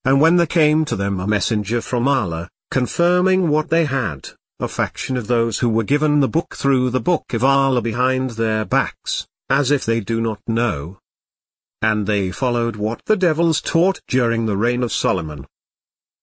And 0.05 0.21
when 0.21 0.37
there 0.37 0.47
came 0.47 0.85
to 0.87 0.97
them 0.97 1.21
a 1.21 1.27
messenger 1.27 1.83
from 1.83 2.09
Allah, 2.09 2.49
confirming 2.71 3.49
what 3.49 3.69
they 3.69 3.85
had, 3.85 4.31
a 4.61 4.69
faction 4.69 5.17
of 5.17 5.27
those 5.27 5.59
who 5.59 5.69
were 5.69 5.85
given 5.85 6.21
the 6.21 6.29
book 6.29 6.55
threw 6.55 6.91
the 6.91 7.01
book 7.01 7.33
of 7.33 7.43
Allah 7.43 7.81
behind 7.81 8.31
their 8.31 8.65
backs, 8.65 9.27
as 9.49 9.71
if 9.71 9.85
they 9.85 10.01
do 10.01 10.21
not 10.21 10.41
know. 10.47 10.99
and 11.83 12.07
they 12.07 12.31
followed 12.31 12.77
what 12.77 13.03
the 13.07 13.17
devils 13.17 13.61
taught 13.61 14.01
during 14.07 14.45
the 14.45 14.57
reign 14.57 14.83
of 14.83 14.93
Solomon. 14.93 15.47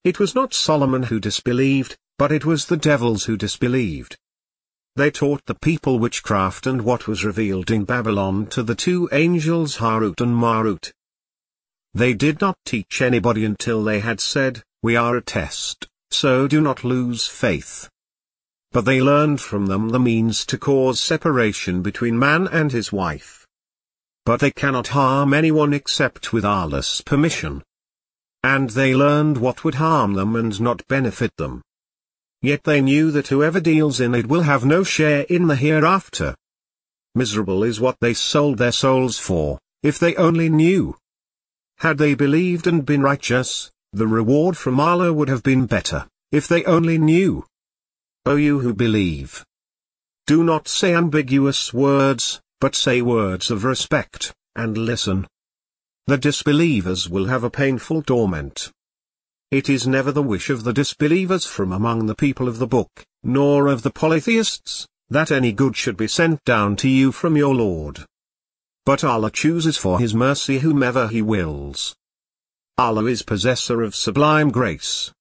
It 0.03 0.19
was 0.19 0.35
not 0.35 0.53
Solomon 0.53 1.03
who 1.03 1.19
disbelieved, 1.19 1.97
but 2.17 2.31
it 2.31 2.45
was 2.45 2.65
the 2.65 2.77
devils 2.77 3.25
who 3.25 3.37
disbelieved. 3.37 4.15
They 4.95 5.11
taught 5.11 5.45
the 5.45 5.55
people 5.55 5.99
witchcraft 5.99 6.67
and 6.67 6.83
what 6.83 7.07
was 7.07 7.25
revealed 7.25 7.71
in 7.71 7.85
Babylon 7.85 8.47
to 8.47 8.63
the 8.63 8.75
two 8.75 9.09
angels 9.11 9.77
Harut 9.77 10.21
and 10.21 10.35
Marut. 10.35 10.91
They 11.93 12.13
did 12.13 12.41
not 12.41 12.55
teach 12.65 13.01
anybody 13.01 13.43
until 13.43 13.83
they 13.83 13.99
had 13.99 14.19
said, 14.19 14.63
We 14.83 14.95
are 14.95 15.17
a 15.17 15.21
test, 15.21 15.87
so 16.11 16.47
do 16.47 16.61
not 16.61 16.83
lose 16.83 17.27
faith. 17.27 17.89
But 18.71 18.85
they 18.85 19.01
learned 19.01 19.41
from 19.41 19.67
them 19.67 19.89
the 19.89 19.99
means 19.99 20.45
to 20.47 20.57
cause 20.57 20.99
separation 20.99 21.81
between 21.81 22.19
man 22.19 22.47
and 22.47 22.71
his 22.71 22.91
wife. 22.91 23.47
But 24.25 24.39
they 24.39 24.51
cannot 24.51 24.89
harm 24.89 25.33
anyone 25.33 25.73
except 25.73 26.33
with 26.33 26.43
Allah's 26.43 27.01
permission. 27.05 27.63
And 28.43 28.69
they 28.71 28.93
learned 28.93 29.37
what 29.37 29.63
would 29.63 29.75
harm 29.75 30.13
them 30.13 30.35
and 30.35 30.59
not 30.59 30.87
benefit 30.87 31.31
them. 31.37 31.61
Yet 32.41 32.65
they 32.65 32.81
knew 32.81 33.09
that 33.11 33.27
whoever 33.29 33.59
deals 33.59 33.99
in 33.99 34.13
it 34.13 34.27
will 34.27 34.43
have 34.43 34.63
no 34.63 34.83
share 34.83 35.21
in 35.21 35.47
the 35.47 35.55
hereafter. 35.55 36.35
Miserable 37.15 37.63
is 37.63 37.79
what 37.79 37.97
they 37.99 38.13
sold 38.13 38.57
their 38.57 38.71
souls 38.71 39.17
for, 39.17 39.59
if 39.81 39.97
they 39.97 40.15
only 40.17 40.49
knew. 40.49 40.95
Had 41.79 41.97
they 41.97 42.13
believed 42.13 42.67
and 42.67 42.85
been 42.85 43.01
righteous, 43.01 43.71
the 43.93 44.07
reward 44.07 44.57
from 44.57 44.79
Allah 44.79 45.13
would 45.13 45.29
have 45.29 45.41
been 45.41 45.65
better, 45.65 46.07
if 46.31 46.47
they 46.47 46.63
only 46.65 46.97
knew. 46.97 47.45
O 48.27 48.35
you 48.35 48.59
who 48.59 48.73
believe! 48.73 49.45
Do 50.25 50.43
not 50.43 50.67
say 50.67 50.93
ambiguous 50.93 51.73
words, 51.73 52.41
but 52.59 52.75
say 52.75 53.01
words 53.01 53.49
of 53.49 53.63
respect, 53.63 54.33
and 54.53 54.77
listen. 54.77 55.27
The 56.07 56.17
disbelievers 56.17 57.09
will 57.09 57.27
have 57.27 57.45
a 57.45 57.49
painful 57.49 58.01
torment. 58.01 58.69
It 59.49 59.69
is 59.69 59.87
never 59.87 60.11
the 60.11 60.21
wish 60.21 60.49
of 60.49 60.65
the 60.65 60.73
disbelievers 60.73 61.45
from 61.45 61.71
among 61.71 62.07
the 62.07 62.15
people 62.15 62.49
of 62.49 62.59
the 62.59 62.67
book, 62.67 63.05
nor 63.23 63.67
of 63.67 63.83
the 63.83 63.91
polytheists, 63.91 64.85
that 65.09 65.31
any 65.31 65.53
good 65.53 65.77
should 65.77 65.95
be 65.95 66.09
sent 66.09 66.43
down 66.43 66.75
to 66.83 66.89
you 66.89 67.13
from 67.13 67.37
your 67.37 67.55
Lord. 67.55 68.03
But 68.85 69.05
Allah 69.05 69.31
chooses 69.31 69.77
for 69.77 69.99
His 70.01 70.13
mercy 70.13 70.59
whomever 70.59 71.07
He 71.07 71.21
wills. 71.21 71.95
Allah 72.77 73.05
is 73.05 73.21
possessor 73.21 73.81
of 73.83 73.95
sublime 73.95 74.49
grace. 74.49 75.13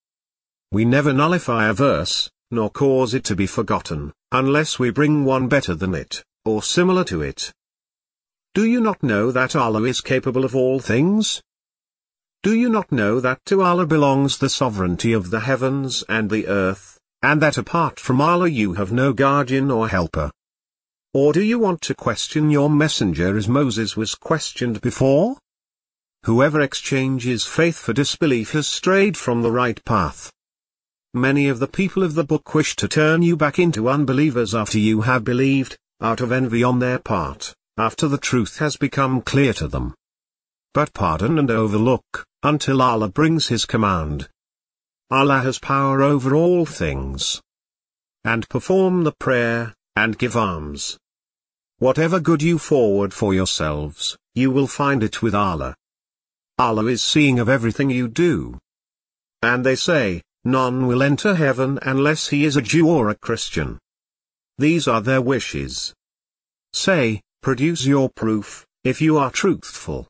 We 0.72 0.84
never 0.84 1.12
nullify 1.12 1.68
a 1.68 1.72
verse, 1.72 2.28
nor 2.50 2.70
cause 2.70 3.14
it 3.14 3.24
to 3.24 3.36
be 3.36 3.46
forgotten, 3.46 4.12
unless 4.32 4.78
we 4.78 4.90
bring 4.90 5.24
one 5.24 5.48
better 5.48 5.74
than 5.74 5.94
it, 5.94 6.24
or 6.44 6.62
similar 6.62 7.04
to 7.04 7.22
it. 7.22 7.52
Do 8.54 8.64
you 8.64 8.80
not 8.80 9.02
know 9.02 9.30
that 9.32 9.56
Allah 9.56 9.82
is 9.82 10.00
capable 10.00 10.44
of 10.44 10.56
all 10.56 10.80
things? 10.80 11.42
Do 12.42 12.54
you 12.54 12.68
not 12.68 12.92
know 12.92 13.18
that 13.20 13.44
to 13.46 13.62
Allah 13.62 13.86
belongs 13.86 14.38
the 14.38 14.48
sovereignty 14.48 15.12
of 15.12 15.30
the 15.30 15.40
heavens 15.40 16.04
and 16.08 16.30
the 16.30 16.46
earth, 16.46 16.98
and 17.22 17.42
that 17.42 17.58
apart 17.58 17.98
from 17.98 18.20
Allah 18.20 18.48
you 18.48 18.74
have 18.74 18.92
no 18.92 19.12
guardian 19.12 19.70
or 19.70 19.88
helper? 19.88 20.30
Or 21.12 21.32
do 21.32 21.42
you 21.42 21.58
want 21.58 21.80
to 21.82 21.94
question 21.94 22.50
your 22.50 22.70
messenger 22.70 23.36
as 23.36 23.48
Moses 23.48 23.96
was 23.96 24.14
questioned 24.14 24.80
before? 24.80 25.36
Whoever 26.24 26.60
exchanges 26.60 27.44
faith 27.44 27.78
for 27.78 27.92
disbelief 27.92 28.52
has 28.52 28.68
strayed 28.68 29.16
from 29.16 29.42
the 29.42 29.50
right 29.50 29.84
path. 29.84 30.30
Many 31.16 31.48
of 31.48 31.58
the 31.58 31.66
people 31.66 32.04
of 32.04 32.14
the 32.14 32.22
book 32.22 32.54
wish 32.54 32.76
to 32.76 32.86
turn 32.86 33.22
you 33.22 33.36
back 33.36 33.58
into 33.58 33.88
unbelievers 33.88 34.54
after 34.54 34.78
you 34.78 35.00
have 35.00 35.24
believed, 35.24 35.76
out 36.00 36.20
of 36.20 36.30
envy 36.30 36.62
on 36.62 36.78
their 36.78 37.00
part, 37.00 37.52
after 37.76 38.06
the 38.06 38.18
truth 38.18 38.58
has 38.58 38.76
become 38.76 39.20
clear 39.22 39.52
to 39.54 39.66
them 39.66 39.94
but 40.76 40.92
pardon 40.92 41.38
and 41.38 41.50
overlook, 41.50 42.26
until 42.42 42.82
Allah 42.82 43.08
brings 43.08 43.48
His 43.48 43.64
command. 43.64 44.28
Allah 45.10 45.38
has 45.38 45.58
power 45.58 46.02
over 46.02 46.34
all 46.34 46.66
things. 46.66 47.40
And 48.26 48.46
perform 48.50 49.04
the 49.04 49.12
prayer, 49.12 49.72
and 49.96 50.18
give 50.18 50.36
alms. 50.36 50.98
Whatever 51.78 52.20
good 52.20 52.42
you 52.42 52.58
forward 52.58 53.14
for 53.14 53.32
yourselves, 53.32 54.18
you 54.34 54.50
will 54.50 54.66
find 54.66 55.02
it 55.02 55.22
with 55.22 55.34
Allah. 55.34 55.74
Allah 56.58 56.84
is 56.88 57.02
seeing 57.02 57.38
of 57.38 57.48
everything 57.48 57.88
you 57.88 58.06
do. 58.06 58.58
And 59.40 59.64
they 59.64 59.76
say, 59.76 60.20
none 60.46 60.86
will 60.86 61.02
enter 61.02 61.34
heaven 61.34 61.78
unless 61.82 62.28
he 62.28 62.44
is 62.44 62.56
a 62.56 62.62
Jew 62.62 62.88
or 62.88 63.10
a 63.10 63.16
Christian. 63.16 63.78
These 64.56 64.88
are 64.88 65.02
their 65.02 65.20
wishes. 65.20 65.92
Say, 66.72 67.20
produce 67.42 67.84
your 67.84 68.08
proof, 68.08 68.64
if 68.84 69.02
you 69.02 69.18
are 69.18 69.30
truthful. 69.30 70.06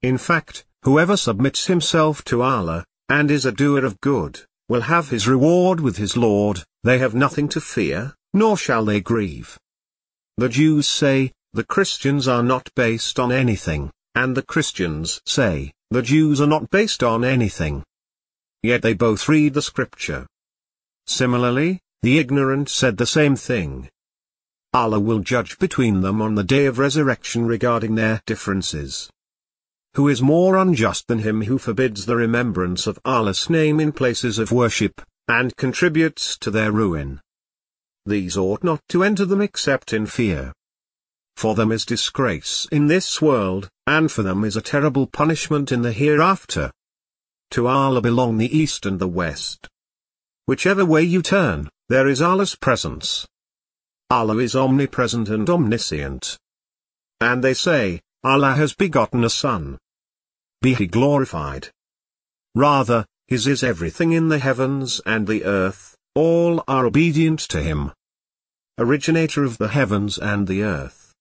In 0.00 0.16
fact, 0.16 0.64
whoever 0.84 1.16
submits 1.16 1.66
himself 1.66 2.22
to 2.24 2.42
Allah, 2.42 2.84
and 3.08 3.30
is 3.30 3.44
a 3.44 3.52
doer 3.52 3.84
of 3.84 4.00
good, 4.00 4.40
will 4.68 4.82
have 4.82 5.08
his 5.08 5.26
reward 5.26 5.80
with 5.80 5.96
his 5.96 6.16
Lord, 6.16 6.62
they 6.84 6.98
have 6.98 7.14
nothing 7.14 7.48
to 7.48 7.60
fear, 7.60 8.14
nor 8.32 8.56
shall 8.56 8.84
they 8.84 9.00
grieve. 9.00 9.58
The 10.36 10.48
Jews 10.48 10.86
say, 10.86 11.32
the 11.52 11.64
Christians 11.64 12.28
are 12.28 12.44
not 12.44 12.70
based 12.76 13.18
on 13.18 13.32
anything, 13.32 13.90
and 14.14 14.36
the 14.36 14.42
Christians 14.42 15.20
say, 15.26 15.72
the 15.90 16.02
Jews 16.02 16.40
are 16.40 16.46
not 16.46 16.70
based 16.70 17.02
on 17.02 17.24
anything. 17.24 17.82
Yet 18.62 18.82
they 18.82 18.94
both 18.94 19.28
read 19.28 19.54
the 19.54 19.62
scripture. 19.62 20.26
Similarly, 21.06 21.80
the 22.02 22.18
ignorant 22.18 22.68
said 22.68 22.96
the 22.96 23.06
same 23.06 23.36
thing. 23.36 23.88
Allah 24.74 25.00
will 25.00 25.20
judge 25.20 25.58
between 25.58 26.02
them 26.02 26.20
on 26.20 26.34
the 26.34 26.44
day 26.44 26.66
of 26.66 26.78
resurrection 26.78 27.46
regarding 27.46 27.94
their 27.94 28.20
differences. 28.26 29.10
Who 29.94 30.08
is 30.08 30.20
more 30.20 30.56
unjust 30.56 31.06
than 31.08 31.20
him 31.20 31.42
who 31.42 31.58
forbids 31.58 32.06
the 32.06 32.16
remembrance 32.16 32.86
of 32.86 32.98
Allah's 33.04 33.48
name 33.48 33.80
in 33.80 33.92
places 33.92 34.38
of 34.38 34.52
worship, 34.52 35.00
and 35.26 35.56
contributes 35.56 36.36
to 36.38 36.50
their 36.50 36.70
ruin? 36.70 37.20
These 38.04 38.36
ought 38.36 38.62
not 38.62 38.80
to 38.90 39.02
enter 39.02 39.24
them 39.24 39.40
except 39.40 39.92
in 39.92 40.06
fear. 40.06 40.52
For 41.36 41.54
them 41.54 41.72
is 41.72 41.86
disgrace 41.86 42.66
in 42.70 42.88
this 42.88 43.22
world, 43.22 43.68
and 43.86 44.10
for 44.10 44.22
them 44.22 44.44
is 44.44 44.56
a 44.56 44.62
terrible 44.62 45.06
punishment 45.06 45.72
in 45.72 45.82
the 45.82 45.92
hereafter. 45.92 46.70
To 47.52 47.66
Allah 47.66 48.00
belong 48.00 48.38
the 48.38 48.56
east 48.56 48.86
and 48.86 48.98
the 48.98 49.08
west. 49.08 49.68
Whichever 50.46 50.84
way 50.84 51.02
you 51.02 51.22
turn, 51.22 51.68
there 51.88 52.08
is 52.08 52.22
Allah's 52.22 52.54
presence. 52.54 53.26
Allah 54.10 54.38
is 54.38 54.54
omnipresent 54.54 55.28
and 55.28 55.48
omniscient. 55.48 56.38
And 57.20 57.42
they 57.42 57.54
say, 57.54 58.00
Allah 58.24 58.54
has 58.54 58.74
begotten 58.74 59.24
a 59.24 59.30
son 59.30 59.78
be 60.60 60.74
he 60.74 60.86
glorified. 60.86 61.68
Rather, 62.54 63.06
his 63.28 63.46
is 63.46 63.62
everything 63.62 64.12
in 64.12 64.28
the 64.28 64.38
heavens 64.38 65.00
and 65.06 65.26
the 65.26 65.44
earth, 65.44 65.96
all 66.14 66.64
are 66.66 66.86
obedient 66.86 67.40
to 67.40 67.62
him. 67.62 67.92
Originator 68.78 69.44
of 69.44 69.58
the 69.58 69.68
heavens 69.68 70.18
and 70.18 70.48
the 70.48 70.62
earth. 70.62 71.14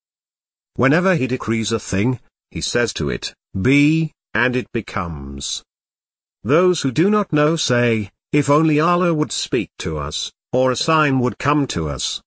Whenever 0.76 1.16
he 1.16 1.28
decrees 1.28 1.72
a 1.72 1.80
thing, 1.80 2.20
he 2.50 2.62
says 2.62 2.94
to 2.94 3.10
it, 3.10 3.34
Be, 3.60 4.12
and 4.34 4.56
it 4.56 4.72
becomes. 4.72 5.63
Those 6.47 6.81
who 6.81 6.93
do 6.93 7.10
not 7.10 7.33
know 7.33 7.57
say, 7.57 8.10
If 8.31 8.49
only 8.49 8.79
Allah 8.79 9.13
would 9.13 9.33
speak 9.33 9.69
to 9.79 9.97
us, 9.97 10.31
or 10.53 10.71
a 10.71 10.77
sign 10.77 11.19
would 11.19 11.38
come 11.38 11.67
to 11.67 11.89
us. 11.89 12.21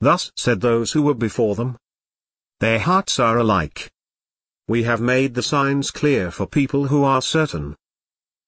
Thus 0.00 0.32
said 0.34 0.60
those 0.60 0.90
who 0.90 1.02
were 1.02 1.14
before 1.14 1.54
them. 1.54 1.78
Their 2.58 2.80
hearts 2.80 3.20
are 3.20 3.38
alike. 3.38 3.88
We 4.66 4.82
have 4.82 5.00
made 5.00 5.34
the 5.34 5.44
signs 5.44 5.92
clear 5.92 6.32
for 6.32 6.48
people 6.48 6.88
who 6.88 7.04
are 7.04 7.22
certain. 7.22 7.76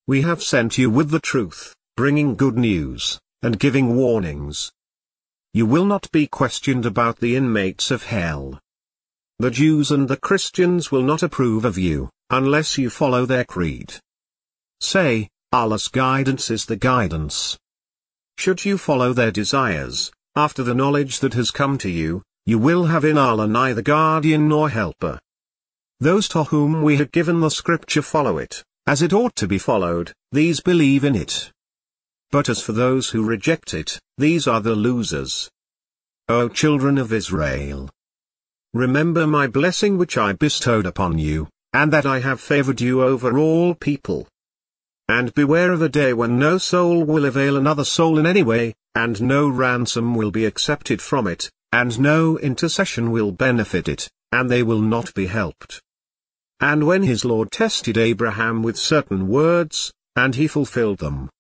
We 0.09 0.23
have 0.23 0.43
sent 0.43 0.79
you 0.79 0.91
with 0.91 1.11
the 1.11 1.21
truth, 1.21 1.77
bringing 1.97 2.35
good 2.35 2.59
news, 2.59 3.21
and 3.41 3.61
giving 3.61 3.95
warnings. 3.95 4.73
You 5.55 5.67
will 5.67 5.85
not 5.85 6.11
be 6.11 6.27
questioned 6.27 6.85
about 6.85 7.21
the 7.21 7.37
inmates 7.37 7.93
of 7.93 8.03
hell. 8.03 8.59
The 9.39 9.53
Jews 9.53 9.93
and 9.93 10.09
the 10.09 10.17
Christians 10.17 10.91
will 10.91 11.05
not 11.05 11.23
approve 11.23 11.65
of 11.65 11.79
you, 11.79 12.11
unless 12.31 12.79
you 12.79 12.91
follow 12.91 13.27
their 13.27 13.45
creed. 13.45 13.95
Say, 14.81 15.29
Allah's 15.53 15.89
guidance 15.89 16.51
is 16.51 16.67
the 16.67 16.77
guidance. 16.77 17.59
Should 18.37 18.65
you 18.65 18.79
follow 18.79 19.13
their 19.13 19.31
desires, 19.31 20.13
after 20.37 20.63
the 20.63 20.75
knowledge 20.75 21.21
that 21.21 21.35
has 21.35 21.51
come 21.51 21.79
to 21.79 21.91
you, 21.91 22.23
you 22.47 22.59
will 22.59 22.87
have 22.87 23.05
in 23.05 23.19
Allah 23.19 23.49
neither 23.49 23.83
guardian 23.83 24.49
nor 24.49 24.71
helper. 24.71 25.19
Those 26.01 26.29
to 26.29 26.45
whom 26.45 26.83
we 26.83 26.97
have 26.97 27.11
given 27.11 27.41
the 27.41 27.51
scripture 27.51 28.03
follow 28.03 28.39
it, 28.39 28.63
as 28.87 29.03
it 29.03 29.13
ought 29.13 29.35
to 29.37 29.49
be 29.49 29.59
followed, 29.59 30.13
these 30.33 30.61
believe 30.61 31.03
in 31.03 31.15
it. 31.15 31.51
But 32.31 32.49
as 32.49 32.63
for 32.63 32.73
those 32.73 33.09
who 33.09 33.25
reject 33.25 33.75
it, 33.75 33.99
these 34.17 34.47
are 34.47 34.61
the 34.61 34.77
losers. 34.77 35.51
O 36.29 36.49
children 36.49 36.99
of 36.99 37.13
Israel! 37.13 37.91
Remember 38.75 39.27
my 39.27 39.47
blessing 39.47 39.99
which 39.99 40.17
I 40.17 40.35
bestowed 40.35 40.87
upon 40.87 41.19
you, 41.19 41.49
and 41.73 41.93
that 41.93 42.07
I 42.07 42.21
have 42.21 42.41
favored 42.41 42.81
you 42.81 43.03
over 43.03 43.39
all 43.39 43.75
people. 43.75 44.29
And 45.09 45.33
beware 45.35 45.73
of 45.73 45.83
a 45.83 45.89
day 45.89 46.13
when 46.13 46.39
no 46.39 46.59
soul 46.59 47.03
will 47.03 47.25
avail 47.25 47.57
another 47.57 47.85
soul 47.85 48.19
in 48.19 48.27
any 48.27 48.43
way, 48.43 48.75
and 48.95 49.21
no 49.23 49.49
ransom 49.49 50.15
will 50.15 50.31
be 50.31 50.45
accepted 50.45 51.01
from 51.01 51.27
it, 51.27 51.51
and 51.73 51.99
no 51.99 52.39
intercession 52.39 53.11
will 53.11 53.33
benefit 53.33 53.89
it, 53.89 54.11
and 54.33 54.51
they 54.51 54.63
will 54.63 54.83
not 54.83 55.15
be 55.15 55.27
helped. 55.27 55.81
and 56.61 56.85
when 56.85 57.03
his 57.03 57.25
Lord 57.25 57.53
tested 57.53 57.97
Abraham 57.97 58.63
with 58.63 58.77
certain 58.77 59.29
words, 59.29 59.93
and 60.17 60.35
he 60.35 60.49
fulfilled 60.49 60.99
them. 60.99 61.31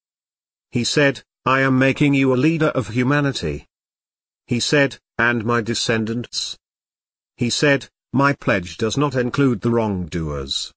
He 0.70 0.84
said, 0.84 1.22
I 1.44 1.60
am 1.60 1.78
making 1.78 2.14
you 2.14 2.32
a 2.32 2.36
leader 2.36 2.68
of 2.68 2.88
humanity. 2.88 3.66
He 4.46 4.60
said, 4.60 4.98
and 5.18 5.44
my 5.44 5.60
descendants. 5.60 6.56
He 7.36 7.50
said, 7.50 7.88
my 8.12 8.32
pledge 8.32 8.76
does 8.76 8.96
not 8.96 9.16
include 9.16 9.60
the 9.60 9.70
wrongdoers. 9.70 10.72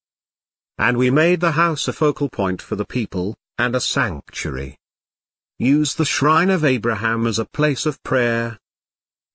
And 0.81 0.97
we 0.97 1.11
made 1.11 1.41
the 1.41 1.51
house 1.51 1.87
a 1.87 1.93
focal 1.93 2.27
point 2.27 2.59
for 2.59 2.75
the 2.75 2.85
people, 2.85 3.35
and 3.59 3.75
a 3.75 3.79
sanctuary. 3.79 4.79
Use 5.59 5.93
the 5.93 6.05
shrine 6.05 6.49
of 6.49 6.65
Abraham 6.65 7.27
as 7.27 7.37
a 7.37 7.45
place 7.45 7.85
of 7.85 8.01
prayer. 8.01 8.57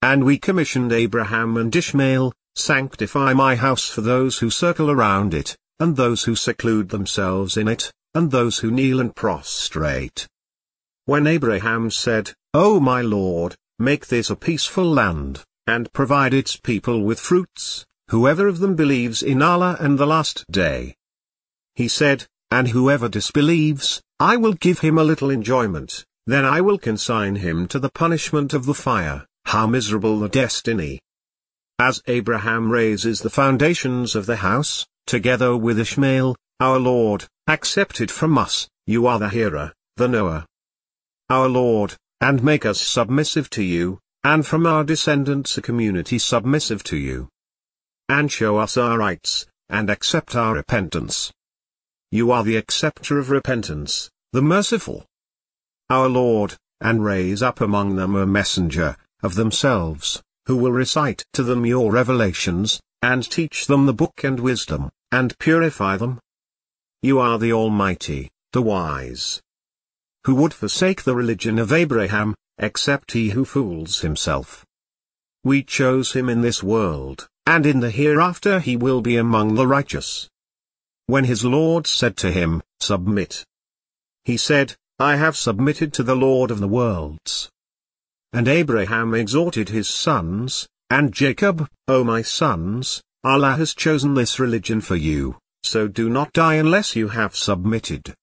And 0.03 0.25
we 0.25 0.39
commissioned 0.39 0.91
Abraham 0.91 1.57
and 1.57 1.75
Ishmael, 1.75 2.33
Sanctify 2.57 3.33
my 3.33 3.55
house 3.55 3.89
for 3.89 4.01
those 4.01 4.39
who 4.39 4.51
circle 4.51 4.91
around 4.91 5.35
it, 5.35 5.57
and 5.79 5.95
those 5.95 6.25
who 6.25 6.35
seclude 6.35 6.89
themselves 6.89 7.57
in 7.57 7.69
it, 7.69 7.93
and 8.13 8.33
those 8.33 8.59
who 8.59 8.73
kneel 8.73 8.99
and 8.99 9.15
prostrate. 9.15 10.27
When 11.05 11.29
Abraham 11.29 11.93
said, 11.93 12.33
O 12.55 12.81
my 12.81 13.03
Lord, 13.03 13.55
make 13.79 14.09
this 14.09 14.31
a 14.31 14.35
peaceful 14.35 14.91
land, 14.91 15.45
and 15.65 15.93
provide 15.93 16.35
its 16.35 16.57
people 16.57 17.03
with 17.05 17.21
fruits, 17.21 17.87
whoever 18.09 18.49
of 18.49 18.59
them 18.59 18.75
believes 18.75 19.23
in 19.23 19.43
Allah 19.43 19.77
and 19.79 19.97
the 19.97 20.09
last 20.09 20.45
day. 20.51 20.97
He 21.77 21.89
said, 21.89 22.27
and 22.51 22.69
whoever 22.69 23.09
disbelieves, 23.09 24.03
I 24.19 24.37
will 24.39 24.55
give 24.55 24.81
him 24.81 24.97
a 24.97 25.05
little 25.05 25.31
enjoyment, 25.31 26.05
then 26.27 26.45
I 26.45 26.63
will 26.63 26.79
consign 26.79 27.37
him 27.37 27.69
to 27.69 27.79
the 27.79 27.91
punishment 27.91 28.55
of 28.55 28.65
the 28.65 28.75
fire, 28.75 29.27
how 29.45 29.67
miserable 29.67 30.19
the 30.19 30.29
destiny. 30.29 31.01
As 31.79 32.01
Abraham 32.07 32.71
raises 32.71 33.21
the 33.21 33.31
foundations 33.31 34.17
of 34.17 34.25
the 34.25 34.37
house, 34.37 34.87
together 35.07 35.55
with 35.55 35.79
Ishmael, 35.79 36.35
our 36.61 36.79
Lord, 36.79 37.27
accepted 37.47 38.11
from 38.11 38.39
us, 38.39 38.69
you 38.87 39.07
are 39.07 39.19
the 39.19 39.29
hearer, 39.29 39.75
the 39.97 40.09
knower. 40.09 40.47
Our 41.29 41.49
Lord, 41.49 41.95
and 42.23 42.43
make 42.43 42.65
us 42.65 42.81
submissive 42.81 43.51
to 43.51 43.63
you, 43.63 44.01
and 44.25 44.47
from 44.47 44.67
our 44.67 44.83
descendants 44.83 45.59
a 45.59 45.63
community 45.63 46.19
submissive 46.19 46.83
to 46.85 46.97
you. 46.97 47.29
And 48.09 48.33
show 48.33 48.57
us 48.57 48.79
our 48.79 48.97
rights, 48.97 49.47
and 49.69 49.91
accept 49.91 50.35
our 50.35 50.55
repentance. 50.55 51.33
You 52.11 52.31
are 52.31 52.45
the 52.45 52.57
acceptor 52.57 53.19
of 53.19 53.31
repentance, 53.31 54.11
the 54.33 54.43
merciful. 54.43 55.05
Our 55.91 56.09
Lord, 56.09 56.55
and 56.81 57.05
raise 57.05 57.43
up 57.43 57.61
among 57.61 57.97
them 57.97 58.15
a 58.15 58.27
messenger, 58.27 58.97
of 59.23 59.35
themselves, 59.35 60.23
who 60.47 60.57
will 60.57 60.73
recite 60.73 61.25
to 61.33 61.43
them 61.43 61.67
your 61.67 61.91
revelations, 61.91 62.81
and 63.03 63.29
teach 63.29 63.67
them 63.67 63.87
the 63.87 63.95
book 63.95 64.23
and 64.23 64.39
wisdom, 64.39 64.91
and 65.11 65.37
purify 65.39 65.97
them. 65.97 66.21
You 67.03 67.19
are 67.19 67.39
the 67.39 67.53
Almighty, 67.53 68.31
the 68.53 68.63
Wise. 68.63 69.41
Who 70.25 70.35
would 70.37 70.55
forsake 70.55 71.03
the 71.03 71.15
religion 71.15 71.59
of 71.59 71.73
Abraham, 71.73 72.35
except 72.59 73.13
he 73.13 73.31
who 73.31 73.45
fools 73.45 74.01
himself? 74.01 74.65
We 75.45 75.63
chose 75.63 76.13
him 76.13 76.29
in 76.29 76.41
this 76.41 76.63
world, 76.63 77.29
and 77.47 77.67
in 77.67 77.81
the 77.81 77.91
hereafter 77.91 78.61
he 78.61 78.77
will 78.77 79.01
be 79.01 79.17
among 79.17 79.55
the 79.55 79.67
righteous. 79.67 80.29
When 81.09 81.25
his 81.25 81.45
Lord 81.45 81.87
said 81.87 82.17
to 82.19 82.33
him, 82.33 82.63
Submit. 82.81 83.45
He 84.25 84.37
said, 84.37 84.75
I 84.99 85.17
have 85.17 85.37
submitted 85.37 85.93
to 85.95 86.03
the 86.03 86.17
Lord 86.17 86.51
of 86.51 86.59
the 86.59 86.67
worlds. 86.69 87.49
And 88.33 88.49
Abraham 88.49 89.15
exhorted 89.15 89.69
his 89.69 89.89
sons, 89.89 90.67
and 90.91 91.15
Jacob, 91.15 91.69
O 91.87 92.03
my 92.03 92.23
sons, 92.23 93.03
Allah 93.23 93.55
has 93.55 93.73
chosen 93.75 94.15
this 94.15 94.41
religion 94.41 94.81
for 94.81 94.97
you, 94.97 95.39
so 95.63 95.87
do 95.87 96.09
not 96.09 96.33
die 96.33 96.55
unless 96.55 96.97
you 96.97 97.09
have 97.09 97.37
submitted. 97.37 98.15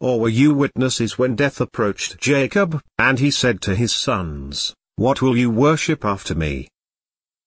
Or 0.00 0.18
were 0.20 0.28
you 0.28 0.54
witnesses 0.54 1.18
when 1.18 1.36
death 1.36 1.60
approached 1.60 2.18
Jacob, 2.20 2.80
and 2.98 3.18
he 3.18 3.30
said 3.30 3.60
to 3.62 3.74
his 3.74 3.92
sons, 3.92 4.74
What 4.96 5.20
will 5.20 5.36
you 5.36 5.50
worship 5.50 6.04
after 6.04 6.34
me? 6.34 6.68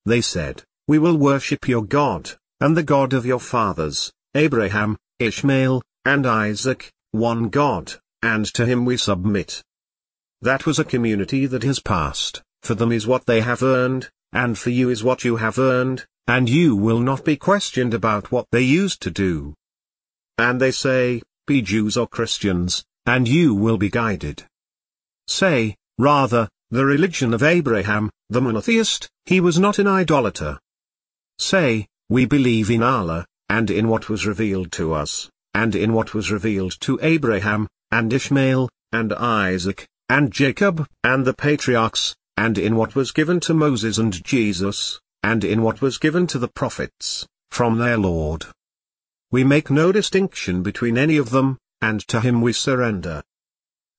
They 0.05 0.21
said, 0.21 0.63
We 0.87 0.99
will 0.99 1.17
worship 1.17 1.67
your 1.67 1.83
God, 1.83 2.31
and 2.59 2.75
the 2.75 2.83
God 2.83 3.13
of 3.13 3.25
your 3.25 3.39
fathers, 3.39 4.11
Abraham, 4.33 4.97
Ishmael, 5.19 5.81
and 6.05 6.25
Isaac, 6.25 6.91
one 7.11 7.49
God, 7.49 7.93
and 8.23 8.45
to 8.53 8.65
him 8.65 8.85
we 8.85 8.95
submit. 8.95 9.61
That 10.41 10.65
was 10.65 10.79
a 10.79 10.85
community 10.85 11.45
that 11.45 11.63
has 11.63 11.79
passed, 11.79 12.41
for 12.63 12.73
them 12.73 12.91
is 12.91 13.05
what 13.05 13.25
they 13.25 13.41
have 13.41 13.61
earned, 13.61 14.09
and 14.31 14.57
for 14.57 14.69
you 14.69 14.89
is 14.89 15.03
what 15.03 15.25
you 15.25 15.35
have 15.35 15.59
earned, 15.59 16.05
and 16.27 16.49
you 16.49 16.75
will 16.75 16.99
not 16.99 17.25
be 17.25 17.35
questioned 17.35 17.93
about 17.93 18.31
what 18.31 18.47
they 18.51 18.61
used 18.61 19.01
to 19.01 19.11
do. 19.11 19.53
And 20.37 20.61
they 20.61 20.71
say, 20.71 21.21
be 21.45 21.61
Jews 21.61 21.97
or 21.97 22.07
Christians, 22.07 22.85
and 23.05 23.27
you 23.27 23.53
will 23.53 23.77
be 23.77 23.89
guided. 23.89 24.45
Say, 25.27 25.75
rather, 25.97 26.47
the 26.69 26.85
religion 26.85 27.33
of 27.33 27.43
Abraham, 27.43 28.09
the 28.29 28.39
monotheist, 28.39 29.09
he 29.25 29.41
was 29.41 29.59
not 29.59 29.77
an 29.77 29.87
idolater. 29.87 30.57
Say, 31.37 31.87
we 32.07 32.25
believe 32.25 32.71
in 32.71 32.81
Allah, 32.81 33.25
and 33.51 33.69
in 33.69 33.89
what 33.89 34.07
was 34.07 34.25
revealed 34.25 34.71
to 34.71 34.93
us, 34.93 35.29
and 35.53 35.75
in 35.75 35.91
what 35.91 36.13
was 36.13 36.31
revealed 36.31 36.73
to 36.79 36.97
Abraham, 37.01 37.67
and 37.91 38.13
Ishmael, 38.13 38.69
and 38.93 39.11
Isaac, 39.11 39.89
and 40.07 40.31
Jacob, 40.31 40.87
and 41.03 41.25
the 41.25 41.33
patriarchs, 41.33 42.15
and 42.37 42.57
in 42.57 42.77
what 42.77 42.95
was 42.95 43.11
given 43.11 43.41
to 43.41 43.53
Moses 43.53 43.97
and 43.97 44.13
Jesus, 44.23 45.01
and 45.21 45.43
in 45.43 45.61
what 45.63 45.81
was 45.81 45.97
given 45.97 46.27
to 46.27 46.39
the 46.39 46.47
prophets, 46.47 47.27
from 47.49 47.77
their 47.77 47.97
Lord. 47.97 48.45
We 49.31 49.43
make 49.43 49.69
no 49.69 49.91
distinction 49.91 50.63
between 50.63 50.97
any 50.97 51.17
of 51.17 51.31
them, 51.31 51.57
and 51.81 51.99
to 52.07 52.21
him 52.21 52.41
we 52.41 52.53
surrender. 52.53 53.21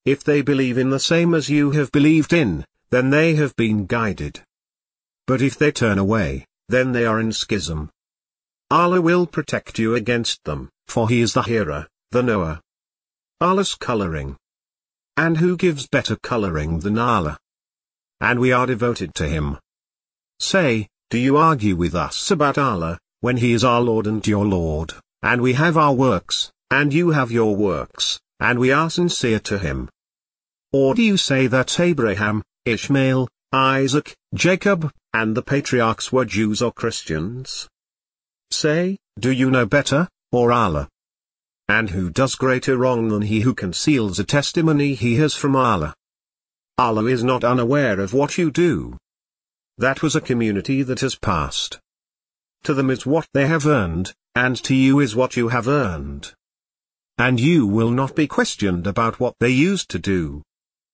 If 0.06 0.24
they 0.24 0.40
believe 0.40 0.78
in 0.78 0.88
the 0.88 0.98
same 0.98 1.34
as 1.34 1.50
you 1.50 1.72
have 1.72 1.92
believed 1.92 2.32
in, 2.32 2.64
then 2.88 3.10
they 3.10 3.34
have 3.34 3.54
been 3.56 3.84
guided. 3.84 4.40
But 5.26 5.42
if 5.42 5.58
they 5.58 5.72
turn 5.72 5.98
away, 5.98 6.46
then 6.70 6.92
they 6.92 7.04
are 7.04 7.20
in 7.20 7.32
schism. 7.32 7.90
Allah 8.72 9.02
will 9.02 9.26
protect 9.26 9.78
you 9.78 9.94
against 9.94 10.44
them, 10.44 10.70
for 10.86 11.06
He 11.10 11.20
is 11.20 11.34
the 11.34 11.42
hearer, 11.42 11.88
the 12.10 12.22
knower. 12.22 12.58
Allah's 13.38 13.74
coloring. 13.74 14.38
And 15.14 15.36
who 15.36 15.58
gives 15.58 15.86
better 15.86 16.16
coloring 16.16 16.80
than 16.80 16.96
Allah? 16.96 17.36
And 18.22 18.40
we 18.40 18.50
are 18.50 18.66
devoted 18.66 19.14
to 19.16 19.28
Him. 19.28 19.58
Say, 20.40 20.88
do 21.10 21.18
you 21.18 21.36
argue 21.36 21.76
with 21.76 21.94
us 21.94 22.30
about 22.30 22.56
Allah, 22.56 22.96
when 23.20 23.36
He 23.36 23.52
is 23.52 23.62
our 23.62 23.82
Lord 23.82 24.06
and 24.06 24.26
your 24.26 24.46
Lord, 24.46 24.94
and 25.22 25.42
we 25.42 25.52
have 25.52 25.76
our 25.76 25.92
works, 25.92 26.50
and 26.70 26.94
you 26.94 27.10
have 27.10 27.30
your 27.30 27.54
works, 27.54 28.20
and 28.40 28.58
we 28.58 28.72
are 28.72 28.88
sincere 28.88 29.40
to 29.40 29.58
Him? 29.58 29.90
Or 30.72 30.94
do 30.94 31.02
you 31.02 31.18
say 31.18 31.46
that 31.46 31.78
Abraham, 31.78 32.42
Ishmael, 32.64 33.28
Isaac, 33.52 34.16
Jacob, 34.32 34.90
and 35.12 35.36
the 35.36 35.42
patriarchs 35.42 36.10
were 36.10 36.24
Jews 36.24 36.62
or 36.62 36.72
Christians? 36.72 37.68
Say, 38.52 38.98
do 39.18 39.30
you 39.30 39.50
know 39.50 39.66
better, 39.66 40.08
or 40.30 40.52
Allah? 40.52 40.88
And 41.68 41.90
who 41.90 42.10
does 42.10 42.34
greater 42.34 42.76
wrong 42.76 43.08
than 43.08 43.22
he 43.22 43.40
who 43.40 43.54
conceals 43.54 44.18
a 44.18 44.24
testimony 44.24 44.94
he 44.94 45.16
has 45.16 45.34
from 45.34 45.56
Allah? 45.56 45.94
Allah 46.76 47.06
is 47.06 47.24
not 47.24 47.44
unaware 47.44 47.98
of 47.98 48.12
what 48.12 48.36
you 48.36 48.50
do. 48.50 48.98
That 49.78 50.02
was 50.02 50.14
a 50.14 50.20
community 50.20 50.82
that 50.82 51.00
has 51.00 51.14
passed. 51.14 51.80
To 52.64 52.74
them 52.74 52.90
is 52.90 53.06
what 53.06 53.26
they 53.32 53.46
have 53.46 53.66
earned, 53.66 54.12
and 54.34 54.56
to 54.64 54.74
you 54.74 55.00
is 55.00 55.16
what 55.16 55.36
you 55.36 55.48
have 55.48 55.66
earned. 55.66 56.34
And 57.18 57.40
you 57.40 57.66
will 57.66 57.90
not 57.90 58.14
be 58.14 58.26
questioned 58.26 58.86
about 58.86 59.18
what 59.18 59.34
they 59.40 59.50
used 59.50 59.88
to 59.90 59.98
do. 59.98 60.42